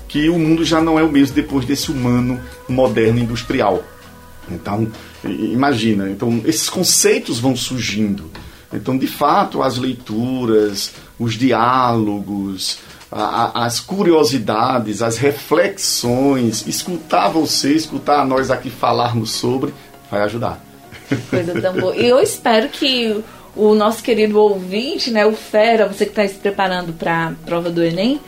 que 0.07 0.29
o 0.29 0.38
mundo 0.38 0.62
já 0.62 0.81
não 0.81 0.99
é 0.99 1.03
o 1.03 1.11
mesmo 1.11 1.35
depois 1.35 1.65
desse 1.65 1.91
humano 1.91 2.38
moderno 2.69 3.19
industrial. 3.19 3.83
Então, 4.51 4.87
imagina, 5.25 6.11
então 6.11 6.41
esses 6.45 6.69
conceitos 6.69 7.41
vão 7.41 7.57
surgindo. 7.57 8.31
Então, 8.73 8.97
de 8.97 9.07
fato, 9.07 9.63
as 9.63 9.77
leituras, 9.77 10.93
os 11.19 11.35
diálogos, 11.35 12.79
a, 13.11 13.67
as 13.67 13.79
curiosidades, 13.79 15.03
as 15.03 15.19
reflexões, 15.19 16.67
escutar 16.67 17.29
você, 17.29 17.75
escutar 17.75 18.27
nós 18.27 18.51
aqui 18.51 18.71
falarmos 18.71 19.33
sobre, 19.33 19.75
vai 20.11 20.23
ajudar. 20.23 20.65
Coisa 21.29 21.61
tão 21.61 21.75
boa. 21.75 21.95
E 21.95 22.09
eu 22.09 22.19
espero 22.21 22.69
que 22.69 23.23
o 23.55 23.75
nosso 23.75 24.03
querido 24.03 24.39
ouvinte, 24.41 25.11
né, 25.11 25.27
o 25.27 25.33
Fera, 25.33 25.87
você 25.87 26.07
que 26.07 26.13
está 26.13 26.27
se 26.27 26.35
preparando 26.35 26.93
para 26.95 27.29
a 27.29 27.33
prova 27.45 27.69
do 27.69 27.83
Enem, 27.83 28.19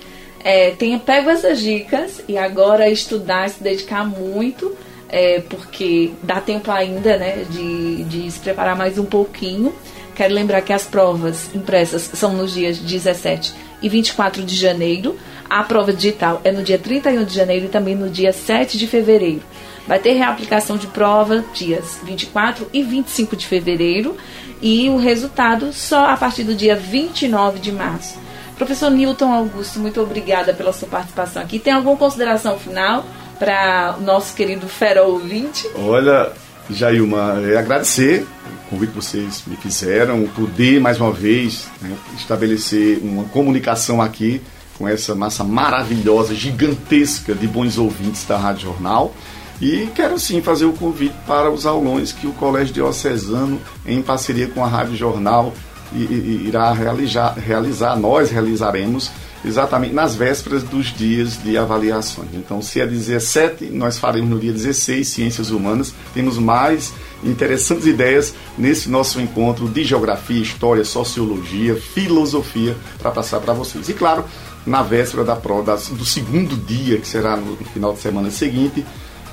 é, 0.40 0.72
tenha 0.72 0.98
pego 0.98 1.30
essas 1.30 1.60
dicas 1.60 2.22
e 2.28 2.36
agora 2.36 2.90
estudar, 2.90 3.48
se 3.48 3.62
dedicar 3.62 4.04
muito, 4.04 4.76
é, 5.08 5.40
porque 5.48 6.12
dá 6.22 6.40
tempo 6.40 6.70
ainda 6.70 7.16
né, 7.16 7.46
de, 7.48 8.04
de 8.04 8.30
se 8.30 8.38
preparar 8.40 8.76
mais 8.76 8.98
um 8.98 9.06
pouquinho. 9.06 9.74
Quero 10.14 10.32
lembrar 10.32 10.62
que 10.62 10.72
as 10.72 10.84
provas 10.84 11.50
impressas 11.54 12.10
são 12.14 12.32
nos 12.32 12.54
dias 12.54 12.78
17 12.78 13.52
e 13.82 13.88
24 13.88 14.42
de 14.42 14.54
janeiro. 14.54 15.16
A 15.48 15.62
prova 15.62 15.92
digital 15.92 16.40
é 16.44 16.52
no 16.52 16.62
dia 16.62 16.78
31 16.78 17.24
de 17.24 17.34
janeiro 17.34 17.66
e 17.66 17.68
também 17.68 17.94
no 17.94 18.08
dia 18.08 18.32
7 18.32 18.78
de 18.78 18.86
fevereiro. 18.86 19.42
Vai 19.86 19.98
ter 19.98 20.12
reaplicação 20.12 20.76
de 20.76 20.86
prova 20.86 21.44
dias 21.52 21.98
24 22.04 22.66
e 22.72 22.82
25 22.82 23.36
de 23.36 23.46
fevereiro 23.46 24.16
e 24.62 24.88
o 24.88 24.96
resultado 24.96 25.72
só 25.72 26.06
a 26.06 26.16
partir 26.16 26.44
do 26.44 26.54
dia 26.54 26.74
29 26.74 27.58
de 27.58 27.70
março. 27.70 28.18
Professor 28.56 28.90
Newton 28.90 29.32
Augusto, 29.32 29.80
muito 29.80 30.00
obrigada 30.00 30.54
pela 30.54 30.72
sua 30.72 30.88
participação 30.88 31.42
aqui. 31.42 31.58
Tem 31.58 31.72
alguma 31.72 31.96
consideração 31.96 32.58
final 32.58 33.04
para 33.38 33.96
o 33.98 34.02
nosso 34.02 34.34
querido 34.34 34.68
fera 34.68 35.02
ouvinte? 35.02 35.68
Olha, 35.74 36.30
Jailma, 36.70 37.42
é 37.44 37.56
agradecer 37.56 38.26
convite 38.74 38.90
que 38.90 38.96
vocês 38.96 39.42
me 39.46 39.56
fizeram, 39.56 40.26
poder 40.34 40.80
mais 40.80 41.00
uma 41.00 41.12
vez 41.12 41.68
né, 41.80 41.96
estabelecer 42.16 42.98
uma 43.02 43.24
comunicação 43.24 44.02
aqui 44.02 44.42
com 44.76 44.88
essa 44.88 45.14
massa 45.14 45.44
maravilhosa, 45.44 46.34
gigantesca 46.34 47.34
de 47.34 47.46
bons 47.46 47.78
ouvintes 47.78 48.24
da 48.24 48.36
Rádio 48.36 48.62
Jornal. 48.62 49.14
E 49.60 49.88
quero 49.94 50.18
sim 50.18 50.42
fazer 50.42 50.64
o 50.64 50.72
convite 50.72 51.14
para 51.24 51.48
os 51.48 51.64
aulões 51.64 52.10
que 52.10 52.26
o 52.26 52.32
Colégio 52.32 52.74
Diocesano, 52.74 53.60
em 53.86 54.02
parceria 54.02 54.48
com 54.48 54.64
a 54.64 54.66
Rádio 54.66 54.96
Jornal, 54.96 55.54
irá 55.92 56.72
realizar, 56.72 57.34
realizar 57.38 57.96
nós 57.96 58.30
realizaremos 58.30 59.12
exatamente 59.44 59.94
nas 59.94 60.14
vésperas 60.14 60.62
dos 60.62 60.86
dias 60.86 61.42
de 61.42 61.56
avaliações. 61.56 62.28
Então, 62.34 62.62
se 62.62 62.80
é 62.80 62.86
17, 62.86 63.66
nós 63.66 63.98
faremos 63.98 64.30
no 64.30 64.38
dia 64.38 64.52
16 64.52 65.06
Ciências 65.06 65.50
Humanas. 65.50 65.94
Temos 66.12 66.38
mais 66.38 66.92
interessantes 67.22 67.86
ideias 67.86 68.34
nesse 68.56 68.88
nosso 68.88 69.20
encontro 69.20 69.68
de 69.68 69.84
geografia, 69.84 70.40
história, 70.40 70.84
sociologia, 70.84 71.74
filosofia 71.76 72.76
para 72.98 73.10
passar 73.10 73.40
para 73.40 73.52
vocês. 73.52 73.88
E 73.88 73.94
claro, 73.94 74.24
na 74.66 74.82
véspera 74.82 75.24
da 75.24 75.36
prova 75.36 75.76
do 75.76 76.04
segundo 76.04 76.56
dia, 76.56 76.98
que 76.98 77.06
será 77.06 77.36
no 77.36 77.56
final 77.56 77.92
de 77.92 78.00
semana 78.00 78.30
seguinte, 78.30 78.84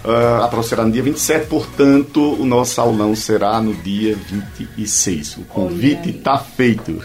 Uh, 0.04 0.44
a 0.44 0.48
prova 0.48 0.68
será 0.68 0.84
no 0.84 0.92
dia 0.92 1.04
27, 1.04 1.46
portanto, 1.46 2.34
o 2.34 2.44
nosso 2.44 2.82
aulão 2.82 3.16
será 3.16 3.62
no 3.62 3.72
dia 3.74 4.16
26. 4.16 5.38
O 5.38 5.44
convite 5.44 6.10
está 6.10 6.40
feito. 6.40 7.00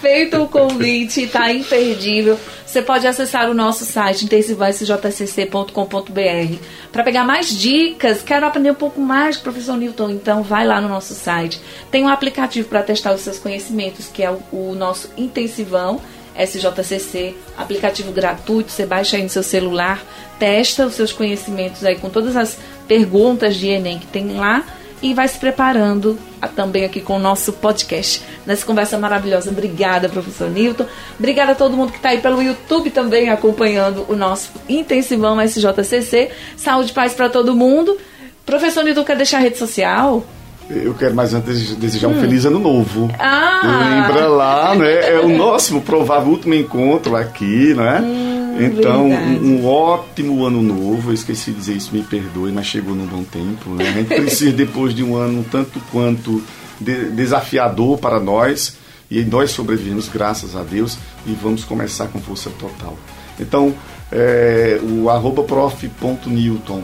Feito 0.00 0.42
o 0.42 0.48
convite, 0.48 1.22
está 1.22 1.50
imperdível. 1.50 2.38
Você 2.66 2.82
pode 2.82 3.06
acessar 3.06 3.50
o 3.50 3.54
nosso 3.54 3.86
site 3.86 4.26
intensivosjcc.com.br 4.26 6.56
para 6.92 7.02
pegar 7.02 7.24
mais 7.24 7.48
dicas. 7.48 8.20
Quero 8.20 8.44
aprender 8.44 8.70
um 8.70 8.74
pouco 8.74 9.00
mais 9.00 9.36
com 9.36 9.40
o 9.40 9.44
professor 9.44 9.78
Newton, 9.78 10.10
então 10.10 10.42
vai 10.42 10.66
lá 10.66 10.78
no 10.78 10.88
nosso 10.88 11.14
site. 11.14 11.58
Tem 11.90 12.04
um 12.04 12.08
aplicativo 12.08 12.68
para 12.68 12.82
testar 12.82 13.14
os 13.14 13.22
seus 13.22 13.38
conhecimentos, 13.38 14.08
que 14.08 14.22
é 14.22 14.30
o, 14.30 14.42
o 14.52 14.74
nosso 14.74 15.08
Intensivão 15.16 16.02
SJCC, 16.38 17.34
aplicativo 17.56 18.12
gratuito, 18.12 18.70
você 18.70 18.86
baixa 18.86 19.16
aí 19.16 19.22
no 19.22 19.28
seu 19.28 19.42
celular, 19.42 20.02
testa 20.38 20.86
os 20.86 20.94
seus 20.94 21.12
conhecimentos 21.12 21.84
aí 21.84 21.96
com 21.96 22.10
todas 22.10 22.36
as 22.36 22.58
perguntas 22.86 23.56
de 23.56 23.68
Enem 23.68 23.98
que 23.98 24.06
tem 24.06 24.36
lá 24.36 24.64
e 25.02 25.12
vai 25.12 25.28
se 25.28 25.38
preparando 25.38 26.18
também 26.54 26.84
aqui 26.84 27.00
com 27.00 27.16
o 27.16 27.18
nosso 27.18 27.52
podcast. 27.52 28.22
Nessa 28.46 28.64
conversa 28.64 28.98
maravilhosa. 28.98 29.50
Obrigada, 29.50 30.08
professor 30.08 30.50
Newton. 30.50 30.86
Obrigada 31.18 31.52
a 31.52 31.54
todo 31.54 31.76
mundo 31.76 31.90
que 31.90 31.98
está 31.98 32.10
aí 32.10 32.20
pelo 32.20 32.42
YouTube 32.42 32.90
também 32.90 33.28
acompanhando 33.28 34.06
o 34.08 34.16
nosso 34.16 34.50
intensivão 34.68 35.40
SJCC. 35.40 36.30
Saúde 36.56 36.90
e 36.90 36.94
paz 36.94 37.14
para 37.14 37.28
todo 37.28 37.54
mundo. 37.54 37.98
Professor 38.44 38.84
Newton, 38.84 39.04
quer 39.04 39.16
deixar 39.16 39.38
a 39.38 39.40
rede 39.40 39.58
social? 39.58 40.24
Eu 40.68 40.94
quero 40.94 41.14
mais 41.14 41.32
antes 41.32 41.76
desejar 41.76 42.08
um 42.08 42.18
hum. 42.18 42.20
feliz 42.20 42.44
ano 42.44 42.58
novo. 42.58 43.08
Ah. 43.18 44.06
Lembra 44.06 44.26
lá, 44.26 44.74
né? 44.74 45.12
É 45.12 45.20
o 45.20 45.28
nosso 45.28 45.80
provável 45.80 46.30
último 46.30 46.54
encontro 46.54 47.14
aqui, 47.14 47.72
né? 47.74 48.00
Hum, 48.00 48.56
então, 48.58 49.06
um, 49.08 49.60
um, 49.60 49.66
ótimo 49.66 50.44
ano 50.44 50.60
novo. 50.60 51.10
Eu 51.10 51.14
esqueci 51.14 51.52
de 51.52 51.58
dizer 51.58 51.74
isso, 51.74 51.94
me 51.94 52.02
perdoe, 52.02 52.50
mas 52.50 52.66
chegou 52.66 52.94
num 52.94 53.06
bom 53.06 53.22
tempo. 53.22 53.70
Né? 53.70 53.88
A 53.88 53.92
gente 53.92 54.08
precisa, 54.08 54.50
depois 54.56 54.94
de 54.94 55.04
um 55.04 55.14
ano 55.14 55.44
tanto 55.50 55.80
quanto 55.92 56.42
de, 56.80 57.10
desafiador 57.10 57.98
para 57.98 58.18
nós, 58.18 58.76
e 59.08 59.22
nós 59.22 59.52
sobrevivemos, 59.52 60.08
graças 60.08 60.56
a 60.56 60.62
Deus, 60.62 60.98
e 61.26 61.32
vamos 61.32 61.64
começar 61.64 62.08
com 62.08 62.18
força 62.18 62.50
total. 62.58 62.98
Então, 63.38 63.72
é, 64.10 64.80
o 64.82 65.08
arroba 65.10 65.44
prof.newton 65.44 66.82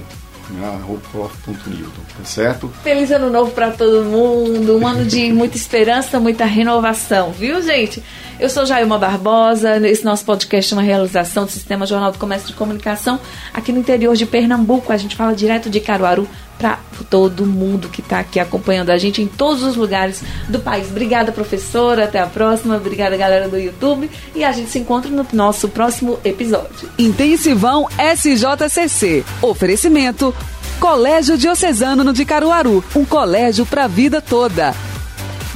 prof.newton, 1.11 2.03
tá 2.17 2.25
certo? 2.25 2.69
Feliz 2.83 3.11
ano 3.11 3.31
novo 3.31 3.53
para 3.53 3.71
todo 3.71 4.05
mundo, 4.05 4.79
um 4.79 4.87
ano 4.87 5.05
de 5.05 5.33
muita 5.33 5.57
esperança, 5.57 6.21
muita 6.21 6.45
renovação, 6.45 7.33
viu, 7.33 7.63
gente? 7.63 8.03
Eu 8.39 8.49
sou 8.49 8.67
Jailma 8.67 8.99
Barbosa, 8.99 9.77
esse 9.87 10.05
nosso 10.05 10.25
podcast 10.25 10.73
é 10.73 10.77
uma 10.77 10.83
realização 10.83 11.45
do 11.45 11.51
Sistema 11.51 11.87
Jornal 11.87 12.11
do 12.13 12.19
Comércio 12.19 12.49
de 12.49 12.55
Comunicação 12.55 13.21
aqui 13.55 13.73
no 13.73 13.79
interior 13.79 14.17
de 14.17 14.27
Pernambuco. 14.27 14.93
A 14.93 14.97
gente 14.97 15.15
fala 15.15 15.35
direto 15.35 15.71
de 15.71 15.79
Caruaru 15.81 16.29
para 16.63 16.79
todo 17.11 17.45
mundo 17.45 17.89
que 17.89 18.01
está 18.01 18.21
aqui 18.21 18.39
acompanhando 18.39 18.91
a 18.91 18.97
gente 18.97 19.21
em 19.21 19.27
todos 19.27 19.65
os 19.65 19.75
lugares 19.75 20.23
do 20.49 20.61
país. 20.61 20.89
Obrigada, 20.89 21.33
professora. 21.33 22.05
Até 22.05 22.21
a 22.21 22.27
próxima. 22.27 22.77
Obrigada, 22.77 23.17
galera 23.17 23.49
do 23.49 23.59
YouTube. 23.59 24.09
E 24.33 24.45
a 24.45 24.53
gente 24.53 24.71
se 24.71 24.79
encontra 24.79 25.11
no 25.11 25.27
nosso 25.33 25.69
próximo 25.69 26.21
episódio. 26.25 26.89
Intensivão 26.97 27.89
SJCC. 27.99 29.25
Oferecimento. 29.43 30.33
Colégio 30.79 31.37
Diocesano 31.37 32.05
no 32.05 32.13
de 32.13 32.25
Caruaru. 32.25 32.85
Um 32.95 33.05
colégio 33.05 33.67
para 33.67 33.85
a 33.85 33.89
vida 33.89 34.21
toda. 34.21 34.73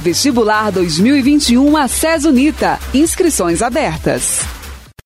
Vestibular 0.01 0.71
2021 0.73 1.77
a 1.77 1.87
Unita. 2.27 2.79
Inscrições 2.93 3.61
abertas. 3.61 4.56